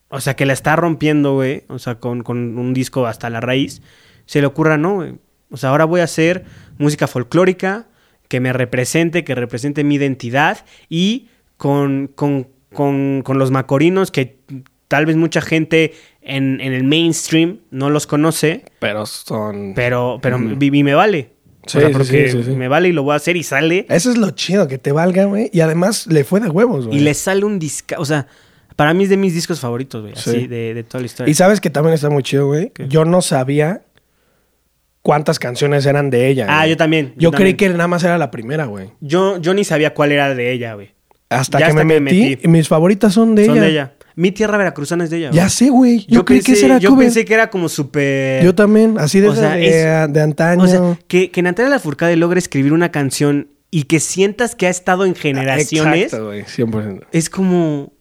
[0.08, 3.40] o sea, que la está rompiendo, güey, o sea, con, con un disco hasta la
[3.40, 3.82] raíz,
[4.26, 5.14] se le ocurra, no, güey.
[5.50, 6.44] O sea, ahora voy a hacer
[6.78, 7.86] música folclórica
[8.28, 11.26] que me represente, que represente mi identidad y
[11.56, 14.38] con, con, con, con los macorinos que
[14.86, 19.72] tal vez mucha gente en, en el mainstream no los conoce, Pero son.
[19.74, 21.30] pero, pero y me vale.
[21.66, 23.86] Sí, o sea, porque sí, sí, me vale y lo voy a hacer y sale.
[23.88, 25.50] Eso es lo chido, que te valga, güey.
[25.52, 26.98] Y además le fue de huevos, güey.
[26.98, 27.94] Y le sale un disco.
[27.98, 28.26] O sea,
[28.76, 30.14] para mí es de mis discos favoritos, güey.
[30.16, 30.30] Sí.
[30.30, 31.30] Así, de, de toda la historia.
[31.30, 32.72] Y sabes que también está muy chido, güey.
[32.88, 33.82] Yo no sabía
[35.02, 36.46] cuántas canciones eran de ella.
[36.48, 37.72] Ah, yo también, Yo, yo creí también.
[37.72, 38.90] que nada más era la primera, güey.
[39.00, 40.92] Yo, yo ni sabía cuál era de ella, güey.
[41.28, 42.40] Hasta que hasta me que metí, me metí.
[42.44, 43.64] y mis favoritas son de Son ella.
[43.64, 43.92] de ella.
[44.20, 45.30] Mi tierra veracruzana es de ella.
[45.32, 46.04] Ya sé, güey.
[46.06, 48.44] Yo, creí que pensé, ese era Yo pensé que era como súper.
[48.44, 50.62] Yo también, así de, O sea, esas de, de antaño.
[50.62, 54.70] O sea, que, que Natalia Lafourcade logre escribir una canción y que sientas que ha
[54.70, 56.04] estado en generaciones.
[56.12, 56.42] Exacto, güey.
[56.42, 57.06] 100%.
[57.12, 57.94] Es como.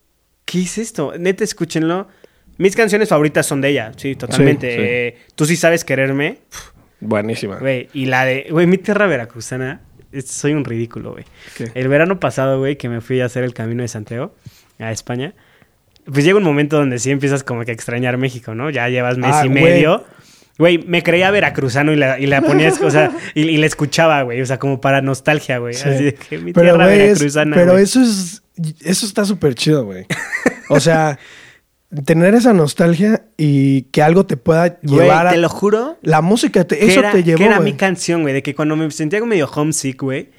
[0.44, 1.14] ¿Qué es esto?
[1.18, 2.08] Neta, escúchenlo.
[2.58, 4.72] Mis canciones favoritas son de ella, sí, totalmente.
[4.72, 4.84] Sí, sí.
[4.86, 6.40] Eh, Tú sí sabes quererme.
[7.00, 7.58] Buenísima.
[7.60, 11.24] Güey, y la de, güey, mi tierra veracruzana, es- soy un ridículo, güey.
[11.74, 14.36] El verano pasado, güey, que me fui a hacer el camino de Santiago
[14.80, 15.34] a España,
[16.12, 18.70] pues llega un momento donde sí empiezas como que a extrañar México, ¿no?
[18.70, 19.64] Ya llevas mes Ah, y güey.
[19.64, 20.06] medio.
[20.58, 24.24] Güey, me creía veracruzano y la, y la ponías, o sea, y, y la escuchaba,
[24.24, 25.74] güey, o sea, como para nostalgia, güey.
[25.74, 25.88] Sí.
[25.88, 27.56] Así de que mi Pero, tierra güey, es- veracruzana.
[27.56, 27.84] pero güey.
[27.84, 28.44] eso es.
[28.84, 30.06] Eso está súper chido, güey.
[30.72, 31.18] O sea,
[32.06, 35.32] tener esa nostalgia y que algo te pueda llevar a.
[35.32, 35.98] te lo juro.
[36.02, 37.38] La música, te- eso era, te llevó.
[37.40, 37.72] que era güey.
[37.72, 40.30] mi canción, güey, de que cuando me sentía medio homesick, güey,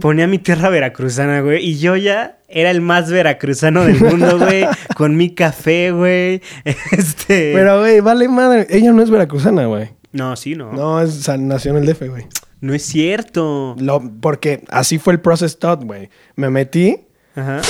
[0.00, 4.66] Ponía mi tierra veracruzana, güey, y yo ya era el más veracruzano del mundo, güey,
[4.96, 6.40] con mi café, güey,
[6.92, 7.52] este...
[7.54, 8.66] Pero, güey, vale madre.
[8.70, 9.90] Ella no es veracruzana, güey.
[10.12, 10.70] No, sí, no.
[10.72, 10.76] no.
[10.78, 12.26] No, es nació en el DF, güey.
[12.72, 13.74] es cierto.
[13.80, 16.08] Lo- porque así fue el process thought, güey.
[16.36, 17.00] Me metí.
[17.34, 17.60] Ajá.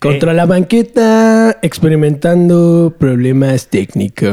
[0.00, 4.26] Contra la banqueta, experimentando problemas técnicos.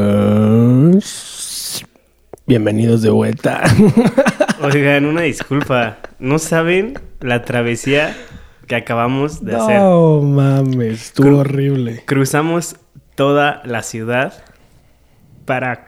[2.45, 3.63] Bienvenidos de vuelta.
[4.61, 5.97] Oigan, una disculpa.
[6.19, 8.15] ¿No saben la travesía
[8.65, 9.81] que acabamos de hacer?
[9.81, 12.01] no mames, estuvo Cru- horrible.
[12.05, 12.77] Cruzamos
[13.15, 14.41] toda la ciudad
[15.43, 15.87] para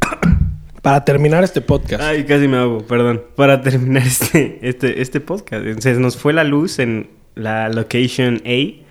[0.80, 2.02] Para terminar este podcast.
[2.02, 3.22] Ay, casi me hago, perdón.
[3.36, 5.78] Para terminar este, este, este podcast.
[5.80, 8.88] Se nos fue la luz en la location A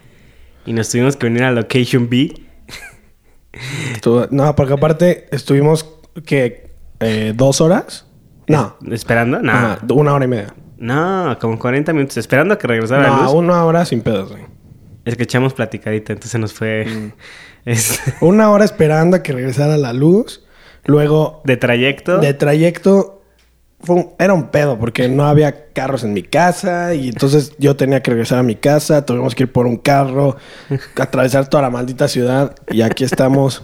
[0.66, 2.34] y nos tuvimos que venir a location B.
[4.32, 5.90] No, porque aparte estuvimos
[6.26, 8.06] que eh, dos horas.
[8.48, 9.42] No, ¿Esperando?
[9.42, 9.52] No.
[9.52, 10.54] Ajá, una hora y media.
[10.78, 13.34] No, como 40 minutos esperando a que regresara la luz.
[13.34, 14.44] una hora sin pedos, güey.
[15.06, 17.12] Es que echamos platicadita, entonces nos fue Mm.
[17.66, 20.46] es- Una hora esperando a que regresara la luz.
[20.86, 22.20] Luego, de trayecto.
[22.20, 23.19] de trayecto,
[23.82, 27.76] fue un- era un pedo porque no había carros en mi casa y entonces yo
[27.76, 29.06] tenía que regresar a mi casa.
[29.06, 30.36] Tuvimos que ir por un carro,
[30.98, 33.64] atravesar toda la maldita ciudad y aquí estamos,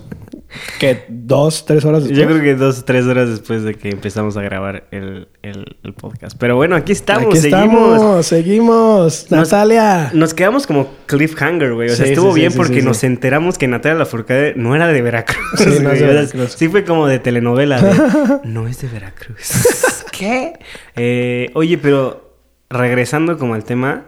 [0.79, 2.19] que dos, tres horas después.
[2.19, 5.93] Yo creo que dos tres horas después de que empezamos a grabar el, el- el
[5.93, 6.35] podcast.
[6.39, 7.93] Pero bueno, aquí estamos, Aquí seguimos.
[7.95, 9.31] estamos, seguimos.
[9.31, 10.11] Natalia.
[10.13, 11.89] Nos quedamos como cliffhanger, güey.
[11.89, 13.05] O sea, Sí, estuvo sí, bien sí, porque sí, nos sí.
[13.07, 15.37] enteramos que Natalia Lafourcade no era de Veracruz.
[15.57, 16.51] Sí, no es de Veracruz.
[16.57, 17.81] sí fue como de telenovela.
[17.81, 20.05] de, no es de Veracruz.
[20.11, 20.53] ¿Qué?
[20.95, 22.37] Eh, oye, pero
[22.69, 24.05] regresando como al tema,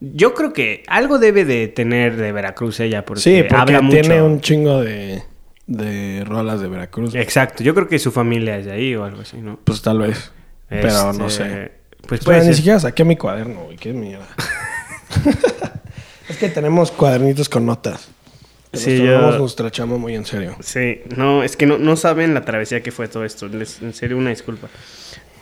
[0.00, 4.00] yo creo que algo debe de tener de Veracruz ella porque, Sí, porque habla mucho.
[4.00, 5.22] tiene un chingo de,
[5.66, 7.14] de rolas de Veracruz.
[7.14, 7.62] Exacto.
[7.64, 9.58] Yo creo que su familia es de ahí o algo así, ¿no?
[9.64, 10.30] Pues tal vez.
[10.68, 11.72] Pero no Este, sé.
[12.06, 12.54] Pues Pero puede ni ser.
[12.56, 13.76] siquiera saqué mi cuaderno, güey.
[13.76, 14.26] Qué mierda.
[16.28, 18.08] es que tenemos cuadernitos con notas.
[18.72, 20.56] Nos Sí, tomamos yo- nuestra chamba muy en serio.
[20.60, 23.48] Sí, no, es que no, no saben la travesía que fue todo esto.
[23.48, 24.68] Les, en serio, una disculpa.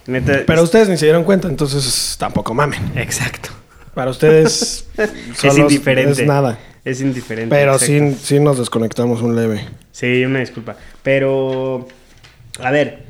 [0.06, 0.42] Neta.
[0.46, 2.92] Pero ustedes ni se dieron cuenta, entonces tampoco mamen.
[2.96, 3.48] Exacto.
[3.94, 4.86] Para ustedes
[5.42, 6.22] Es indiferente.
[6.22, 6.58] Es nada.
[6.84, 7.54] Es indiferente.
[7.54, 9.64] Pero sí, sí nos desconectamos un leve.
[9.92, 10.76] Sí, una disculpa.
[11.02, 11.88] Pero,
[12.60, 13.04] a ver,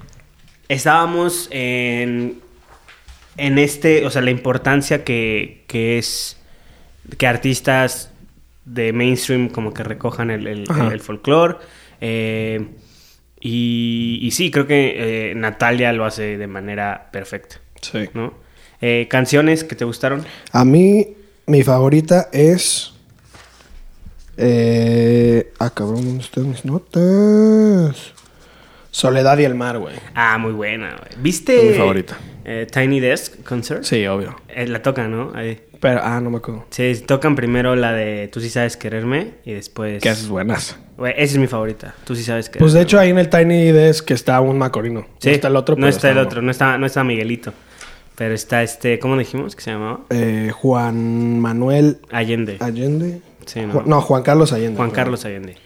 [0.69, 2.41] estábamos en,
[3.37, 6.37] en este, o sea, la importancia que, que es
[7.19, 8.11] que artistas
[8.65, 11.57] de mainstream como que recojan el, el folclore.
[12.01, 12.67] eh,
[13.41, 17.57] y, y sí, creo que eh, Natalia lo hace de manera perfecta.
[17.83, 18.09] Sí.
[18.15, 18.33] ¿no?
[18.81, 20.25] Eh, ¿Canciones que te gustaron?
[20.51, 21.09] A mí,
[21.47, 22.94] mi favorita es.
[24.37, 25.53] Eh...
[25.59, 28.13] Ah, cabrón, ¿dónde están mis notas?
[28.91, 29.97] Soledad y el mar, güey.
[30.15, 31.23] Ah, muy buena, güey.
[31.23, 31.71] ¿Viste?
[31.71, 32.17] Mi favorita.
[32.45, 33.83] eh, Tiny Desk Concert?
[33.83, 34.37] Sí, obvio.
[34.49, 35.33] Eh, la tocan, ¿no?
[35.35, 35.61] Ahí.
[35.81, 36.65] Pero, ah, no me acuerdo.
[36.71, 40.01] Sí, tocan primero la de Tú sí sabes quererme y después...
[40.03, 40.79] Que haces buenas.
[40.97, 41.95] Güey, esa es mi favorita.
[42.05, 42.65] Tú sí sabes quererme.
[42.65, 45.07] Pues de hecho, ahí en el Tiny Desk está un macorino.
[45.19, 47.53] Sí, no está el otro, No pero está el otro, no está, no está Miguelito.
[48.15, 50.01] Pero está este, ¿cómo dijimos que se llamaba?
[50.11, 52.59] Eh, Juan Manuel Allende.
[52.61, 53.21] Allende.
[53.47, 53.75] Sí, ¿no?
[53.75, 54.77] Ju- no, Juan Carlos Allende.
[54.77, 55.57] Juan Carlos Allende.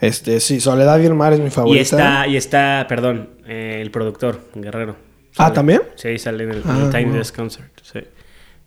[0.00, 1.78] Este, sí, Soledad y el mar es mi favorita.
[1.78, 4.96] Y está, y está, perdón, eh, el productor, Guerrero.
[5.36, 5.82] Ah, ¿también?
[5.96, 7.12] Sí, sale en el, Ah, el.
[7.12, 7.70] Desk Concert.
[7.82, 8.00] Sí.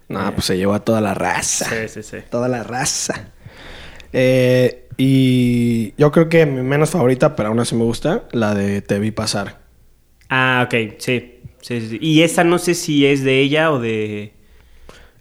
[0.09, 1.65] No, pues se llevó a toda la raza.
[1.69, 2.17] sí, sí, sí.
[2.29, 3.29] Toda la raza.
[4.13, 8.81] Eh, y yo creo que mi menos favorita, pero aún así me gusta, la de
[8.81, 9.59] Te vi pasar.
[10.29, 11.97] Ah, ok, sí, sí.
[12.01, 14.33] Y esa no sé si es de ella o de...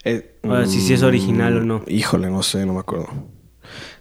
[0.06, 0.36] Eh,
[0.66, 1.82] si sí es original o no.
[1.88, 3.08] Híjole, no sé, no me acuerdo.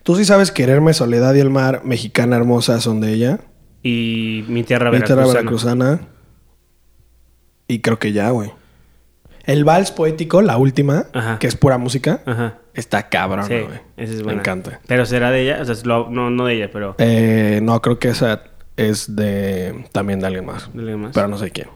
[0.03, 3.39] ¿Tú sí sabes quererme, Soledad y el mar, mexicana hermosa, son de ella?
[3.81, 5.85] Y mi tierra Mi tierra veracruzana.
[5.85, 6.07] veracruzana.
[7.67, 8.51] Y creo que ya, güey.
[9.45, 11.37] El vals poético, la última, Ajá.
[11.39, 12.57] que es pura música, Ajá.
[12.73, 13.79] está cabrón, Sí, güey.
[13.97, 14.79] esa es Me encanta.
[14.87, 17.99] Pero será de ella, o sea, lo- no, no de ella, pero Eh, no, creo
[17.99, 18.43] que esa
[18.75, 20.71] es de también de alguien más.
[20.73, 21.11] de alguien más.
[21.13, 21.67] Pero no sé quién.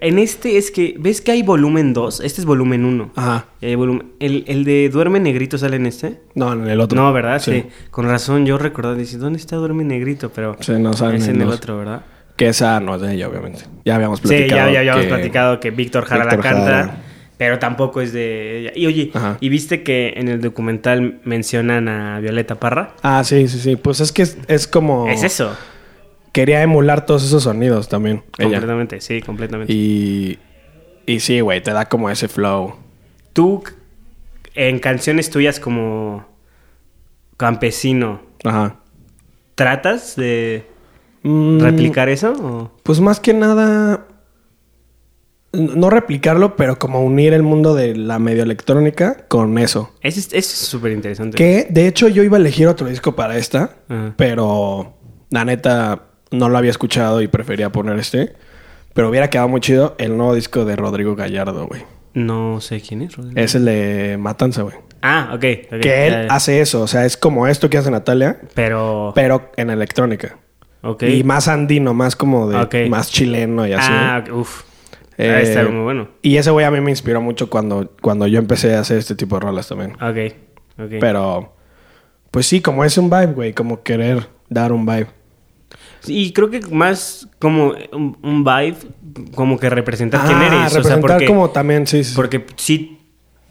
[0.00, 2.20] En este es que, ¿ves que hay volumen 2?
[2.20, 3.12] Este es volumen 1.
[3.16, 3.46] Ajá.
[3.60, 6.20] el, el de Duerme Negrito sale en este.
[6.34, 7.00] No, en el otro.
[7.00, 7.40] No, ¿verdad?
[7.40, 7.64] Sí.
[7.90, 10.30] Con razón, yo recordaba, dice, ¿dónde está Duerme Negrito?
[10.34, 12.02] Pero Sí, no sale es en en el otro, ¿verdad?
[12.36, 13.62] Que esa no es de ella, obviamente.
[13.84, 14.66] Ya habíamos Sí, platicado.
[14.68, 16.96] ya, ya habíamos que- platicado que Víctor Jara la canta, Jara.
[17.36, 18.72] pero tampoco es de ella.
[18.74, 19.36] Y oye, Ajá.
[19.40, 22.94] ¿y viste que en el documental mencionan a Violeta Parra?
[23.02, 23.76] Ah, sí, sí, sí.
[23.76, 25.08] Pues es que es, es como...
[25.08, 25.54] Es eso.
[26.32, 28.22] Quería emular todos esos sonidos también.
[28.38, 28.50] Ella.
[28.50, 29.72] Completamente, sí, completamente.
[29.72, 30.38] Y...
[31.06, 32.74] Y sí, güey, te da como ese flow.
[33.32, 33.64] Tú,
[34.54, 36.24] en canciones tuyas como
[37.36, 38.76] campesino, Ajá.
[39.54, 40.66] ¿tratas de
[41.22, 42.32] Mm, replicar eso?
[42.32, 42.72] o?
[42.82, 44.06] Pues más que nada...
[45.52, 49.92] No replicarlo, pero como unir el mundo de la medio electrónica con eso.
[50.00, 51.36] Eso es eso es súper interesante.
[51.36, 54.14] Que de hecho yo iba a elegir otro disco para esta, Ajá.
[54.16, 54.94] pero
[55.30, 58.34] la neta no lo había escuchado y prefería poner este.
[58.94, 61.82] Pero hubiera quedado muy chido el nuevo disco de Rodrigo Gallardo, güey.
[62.14, 63.40] No sé quién es, Rodrigo.
[63.40, 64.76] Es el de Matanza, güey.
[65.02, 65.44] Ah, ok.
[65.72, 66.34] ok, Que él ya, ya.
[66.34, 69.12] hace eso, o sea, es como esto que hace Natalia, Pero...
[69.14, 70.36] pero en electrónica.
[70.82, 71.04] ok.
[71.04, 72.74] Y más andino, más como de Ok.
[72.90, 73.88] más chileno y así.
[73.90, 74.62] Ah, ok, uf.
[75.16, 76.08] Eh, está muy bueno.
[76.22, 79.14] Y ese güey a mí me inspiró mucho cuando, cuando yo empecé a hacer este
[79.14, 79.92] tipo de rolas también.
[80.02, 80.34] Ok,
[80.78, 80.92] ok.
[80.98, 81.54] Pero,
[82.30, 85.08] pues sí, como es un vibe, güey, como querer dar un vibe.
[86.06, 88.76] Y creo que más como un, un vibe,
[89.34, 90.58] como que representar quién Ah, eres.
[90.58, 92.12] O sea, representar porque, como también, sí, sí.
[92.16, 92.98] porque sí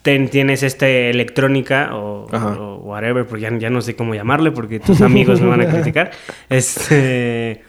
[0.02, 5.02] ten- tienes este electrónica o, whatever, porque ya, ya no sé cómo llamarle porque tus
[5.02, 6.12] amigos me van a criticar.
[6.50, 7.64] Este,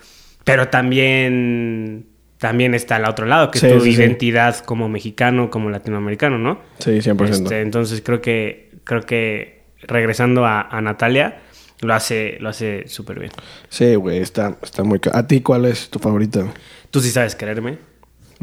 [0.45, 2.07] pero también,
[2.39, 4.01] también está al otro lado, que Sí, es tu sí, sí.
[4.01, 6.61] identidad como mexicano, como latinoamericano, ¿no?
[6.78, 7.28] Sí, 100%.
[7.28, 11.41] Este, entonces creo que, creo que regresando a, a Natalia,
[11.81, 13.33] lo hace, lo hace súper bien.
[13.68, 15.01] Sí, güey, está, está muy...
[15.12, 16.47] ¿A ti cuál es tu favorita?
[16.91, 17.78] Tú sí sabes quererme.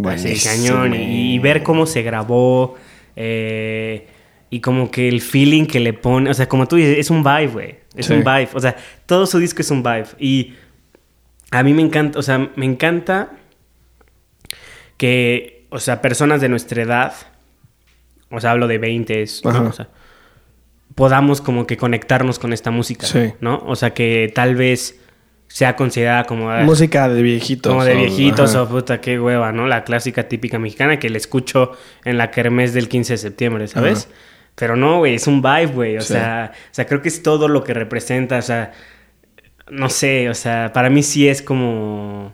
[0.06, 0.94] Así, cañón.
[0.96, 2.76] Y, y ver cómo se grabó.
[3.16, 4.08] eh,
[4.50, 6.30] y como que el feeling que le pone.
[6.30, 7.76] O sea, como tú dices, es un vibe, güey.
[7.96, 8.14] Es Sí.
[8.14, 8.48] un vibe.
[8.54, 10.08] O sea, todo su disco es un vibe.
[10.20, 10.54] Y
[11.52, 12.18] a mí me encanta.
[12.18, 13.32] O sea, me encanta
[14.98, 15.66] que.
[15.70, 17.14] O sea, personas de nuestra edad.
[18.32, 19.60] O sea, hablo de 20, Ajá.
[19.60, 19.70] ¿no?
[19.70, 19.90] O sea,
[20.98, 23.06] podamos como que conectarnos con esta música.
[23.06, 23.32] Sí.
[23.40, 23.64] ¿No?
[23.68, 25.00] O sea, que tal vez
[25.48, 26.50] sea considerada como.
[26.50, 27.72] ah, Música de viejitos.
[27.72, 29.68] como de viejitos o puta, qué hueva, ¿no?
[29.68, 31.74] La clásica típica mexicana que le escucho
[32.04, 34.06] en la kermés del 15 de septiembre, ¿sabes?
[34.10, 34.16] Ajá.
[34.56, 35.98] Pero no, güey, es un vibe, güey.
[35.98, 36.14] O, Sí.
[36.14, 38.40] sea, o sea, creo que es todo lo que representa.
[38.40, 38.72] O sea,
[39.70, 42.34] no sé, o sea, para mí sí es como.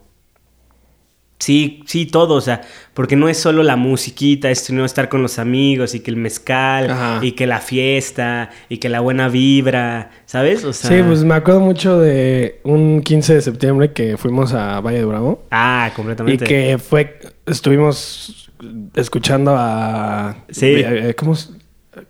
[1.43, 2.61] Sí, sí, todo, o sea,
[2.93, 6.15] porque no es solo la musiquita, es no estar con los amigos y que el
[6.17, 7.19] mezcal Ajá.
[7.21, 10.63] y que la fiesta y que la buena vibra, ¿sabes?
[10.63, 14.79] O sea, Sí, pues me acuerdo mucho de un 15 de septiembre que fuimos a
[14.79, 15.43] Valle de Bravo.
[15.51, 16.45] Ah, Y completamente.
[16.45, 17.19] que fue...
[17.45, 18.49] Estuvimos
[18.95, 20.37] escuchando a...
[20.49, 20.67] Sí.
[20.77, 21.35] eh, ¿Cómo?
[21.35, 21.49] se-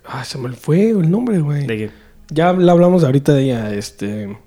[0.05, 1.65] Ah, se me fue el nombre, güey.
[1.67, 1.89] ¿De qué?
[2.29, 4.37] Ya la hablamos ahorita de ella, este...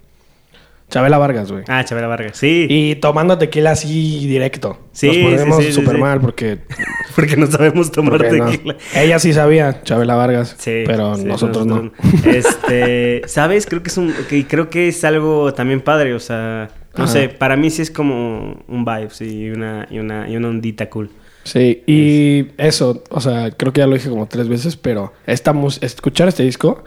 [0.89, 1.64] Chabela Vargas, güey.
[1.66, 2.37] Ah, Chabela Vargas.
[2.37, 2.66] Sí.
[2.70, 4.78] Y tomando tequila así directo.
[4.93, 6.01] Sí, Nos ponemos sí, sí, sí, súper sí.
[6.01, 6.59] mal porque...
[7.16, 8.47] Porque no sabemos tomar no.
[8.51, 8.76] tequila.
[8.95, 10.55] Ella sí sabía, Chabela Vargas.
[10.59, 11.91] Sí, pero nosotros, no.
[12.24, 13.66] Este, ¿sabes?
[13.66, 17.12] Creo que es un que creo que es algo también padre, o sea, no Ajá.
[17.12, 20.49] sé, para mí sí es como un vibe, sí, y una y una y una
[20.49, 21.11] ondita cool.
[21.45, 25.55] Sí, y eso, o sea, creo que ya lo dije como tres veces, pero esta
[25.80, 26.82] escuchar este disco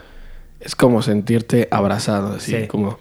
[0.59, 2.67] es como sentirte abrazado, así, Sí.
[2.67, 2.99] como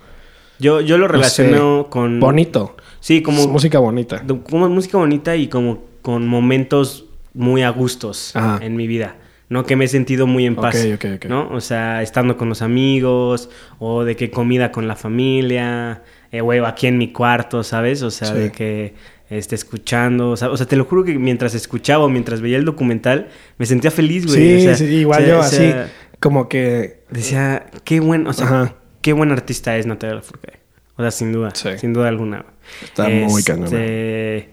[0.59, 2.21] Yo, yo lo no relaciono sé, con...
[2.21, 2.77] bonito.
[3.01, 3.41] Sí, como...
[3.41, 4.23] Es música bonita.
[4.51, 8.59] como música bonita y como con momentos muy a gustos Ajá.
[8.65, 9.17] en mi vida.
[9.49, 9.65] ¿no?
[9.65, 10.77] Que me he sentido muy en paz.
[10.77, 11.25] Ok, ok, ok.
[11.27, 11.49] ¿no?
[11.51, 13.49] O sea, estando con los amigos,
[13.79, 16.03] o de que comida con la familia,
[16.33, 18.03] eh, güey, aquí en mi cuarto, ¿sabes?
[18.03, 18.35] O sea, Sí.
[18.35, 18.95] de que
[19.31, 20.31] esté escuchando.
[20.31, 23.29] O sea, o sea, te lo juro que mientras escuchaba o mientras veía el documental,
[23.57, 24.37] me sentía feliz, güey.
[24.39, 25.73] Sí, O sea, sí, igual o sea, yo así,
[26.21, 27.05] como que...
[27.11, 28.75] Decía, qué buen, o sea, Ajá.
[29.09, 30.59] Qué buen artista es Natalia Lafourcade.
[30.97, 31.79] O sea, sin duda, Sí.
[31.79, 32.45] sin duda alguna.
[32.85, 33.65] Está muy cañona.
[33.69, 34.51] Este,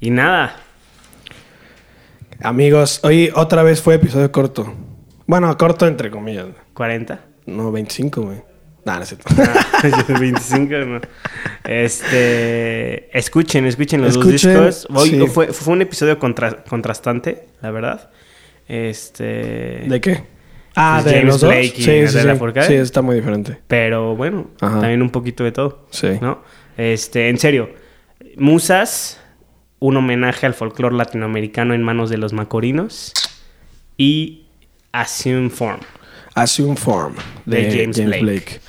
[0.00, 0.56] Y nada,
[2.42, 4.74] Amigos, hoy otra vez fue episodio corto.
[5.26, 6.48] Bueno, corto entre comillas.
[6.74, 7.20] 40.
[7.46, 8.42] No, 25, güey.
[8.84, 9.26] Nah, no es cierto.
[9.38, 11.00] Ah, 25, no.
[11.64, 14.86] Este, escuchen, escuchen los Escuchen, dos discos.
[14.94, 15.26] Hoy sí.
[15.28, 18.10] fue, fue un episodio contra- contrastante, la verdad.
[18.68, 20.24] Este, ¿De qué?
[20.76, 21.50] Ah, Pues de James los dos.
[21.50, 22.62] Blake y sí, sí, sí.
[22.66, 23.58] Sí, está muy diferente.
[23.68, 24.80] pero bueno, Ajá.
[24.80, 25.86] también un poquito de todo.
[25.90, 26.08] Sí.
[26.20, 26.42] ¿no?
[26.76, 27.70] Este, en serio,
[28.36, 29.20] Musas,
[29.78, 33.12] un homenaje al folclore latinoamericano en manos de los macorinos
[33.96, 34.46] y
[34.92, 35.80] Assume Form.
[36.34, 37.14] Assume Form
[37.44, 38.22] de, De James James, Blake.
[38.22, 38.60] Blake.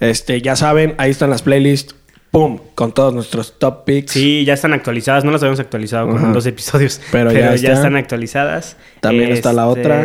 [0.00, 1.94] Este, ya saben, ahí están las playlists.
[2.30, 2.58] ¡Pum!
[2.76, 4.12] Con todos nuestros top picks.
[4.12, 6.32] Sí, ya están actualizadas, no las habíamos actualizado con Ajá.
[6.32, 7.72] dos episodios, Pero pero, ya ya, está.
[7.72, 8.76] están actualizadas.
[9.00, 10.04] También está la otra.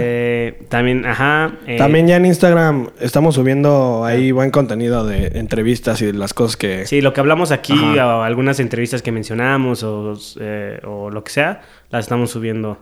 [0.69, 1.53] También, ajá.
[1.67, 6.34] eh, También ya en Instagram estamos subiendo ahí buen contenido de entrevistas y de las
[6.34, 6.88] cosas que...
[6.88, 11.32] Sí, lo que hablamos aquí, o algunas entrevistas que mencionamos o, eh, o lo que
[11.32, 11.61] sea,
[11.91, 12.80] las estamos subiendo.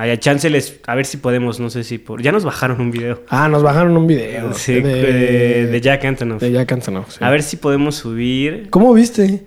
[0.00, 2.22] Hay chance les, a ver si podemos, no sé si por...
[2.22, 3.24] Ya nos bajaron un video.
[3.28, 4.54] Ah, nos bajaron un video.
[4.54, 6.40] Sí, de, de Jack Antonoff.
[6.40, 7.18] De Jack Antonoff, sí.
[7.20, 8.70] A ver si podemos subir.
[8.70, 9.44] ¿Cómo viste?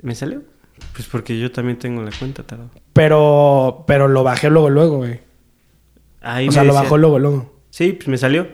[0.00, 0.42] ¿Me salió?
[0.94, 2.70] Pues porque yo también tengo la cuenta, tarado.
[2.94, 5.20] Pero, pero lo bajé luego, luego, güey.
[6.22, 7.52] Ahí O sea, lo bajó luego, luego.
[7.68, 8.48] Sí, pues me salió.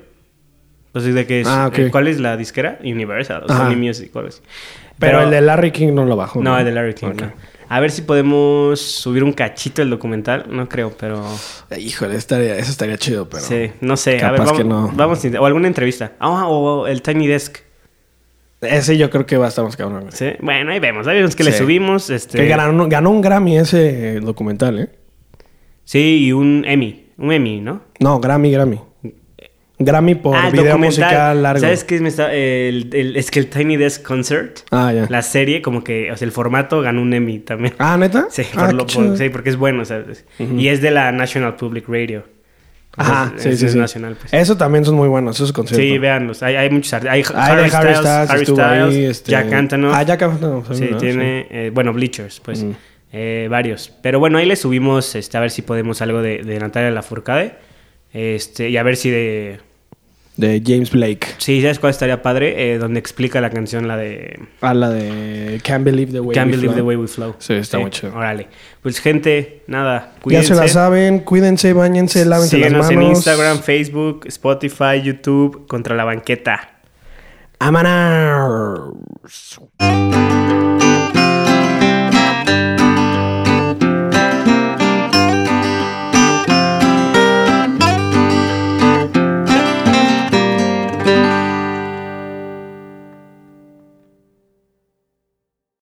[0.90, 1.78] Pues de que es, Ah, ok.
[1.78, 2.80] eh, ¿cuál es la disquera?
[2.82, 3.48] Universal, o.
[3.48, 4.42] Sony Music, ¿cuál es?
[4.98, 6.42] Pero, el de Larry King no lo bajó.
[6.42, 7.20] No, el de Larry King, Ok.
[7.20, 7.32] no.
[7.68, 10.46] A ver si podemos subir un cachito del documental.
[10.48, 11.22] No creo, pero...
[11.70, 13.42] Eh, Híjole, estaría, eso estaría chido, pero...
[13.42, 14.22] sí, no sé.
[14.22, 14.90] A ver, capaz vamos, que no.
[14.94, 16.12] vamos a intentar- O alguna entrevista.
[16.18, 17.58] Ah, o el Tiny Desk.
[18.60, 20.06] Ese yo creo que va a estar más cabrón.
[20.10, 20.30] Sí.
[20.40, 21.06] Bueno, ahí vemos.
[21.06, 22.10] Ahí vemos que le subimos.
[22.10, 22.38] Este...
[22.38, 24.88] Que ganó, ganó un Grammy ese documental, ¿eh?
[25.84, 27.06] Sí, y un Emmy.
[27.18, 27.82] Un Emmy, ¿no?
[28.00, 28.80] No, Grammy, Grammy.
[29.80, 31.04] Grammy por Ah, video documental.
[31.04, 31.60] musical largo.
[31.60, 32.00] ¿Sabes qué?
[32.00, 35.06] Me está, el- el- es que el Tiny Desk Concert, Ah, ya.
[35.08, 37.74] la serie, como que, o sea, el formato ganó un Emmy también.
[37.78, 38.26] Ah, ¿neta?
[38.30, 40.24] Sí, Ah, por lo- por- sí, porque es bueno, ¿sabes?
[40.38, 42.24] Y es de la National Public Radio.
[42.96, 43.78] Ajá, Es- sí, es- sí, es sí.
[43.78, 44.34] nacional, pues.
[44.34, 45.86] Eso también son muy buenos, esos conciertos.
[45.88, 46.42] Sí, véanlos.
[46.42, 47.14] Hay, hay muchos artistas.
[47.14, 48.60] Hay, de Harry Styles, Harry Styles,
[48.96, 49.94] ahí, este- Jack Antonoff.
[49.94, 50.72] Ah, Jack Antonoff.
[50.76, 50.96] Sí, ¿no?
[50.96, 52.64] tiene, eh, bueno, Bleachers, pues.
[52.64, 52.72] Mm.
[53.12, 53.92] Eh, varios.
[54.02, 57.54] Pero bueno, ahí le subimos, este, a ver si podemos algo de, de Natalia Lafourcade.
[58.12, 59.60] Este, y a ver si de...
[60.38, 61.26] De James Blake.
[61.38, 62.72] Sí, ¿sabes cuál estaría padre?
[62.72, 64.38] Eh, donde explica la canción, la de...
[64.60, 66.76] Ah, la de Can't Believe the Way Can't We Believe Flow.
[66.76, 67.34] the Way We Flow.
[67.40, 68.14] Sí, está muy chido.
[68.14, 68.46] Órale.
[68.80, 70.54] Pues gente, nada, Ya cuídense.
[70.54, 73.10] se la saben, cuídense, bañense, lávense Síguenos las en manos.
[73.18, 76.70] Instagram, Facebook, Spotify, YouTube, Contra la Banqueta.
[77.58, 78.94] ¡Amanos!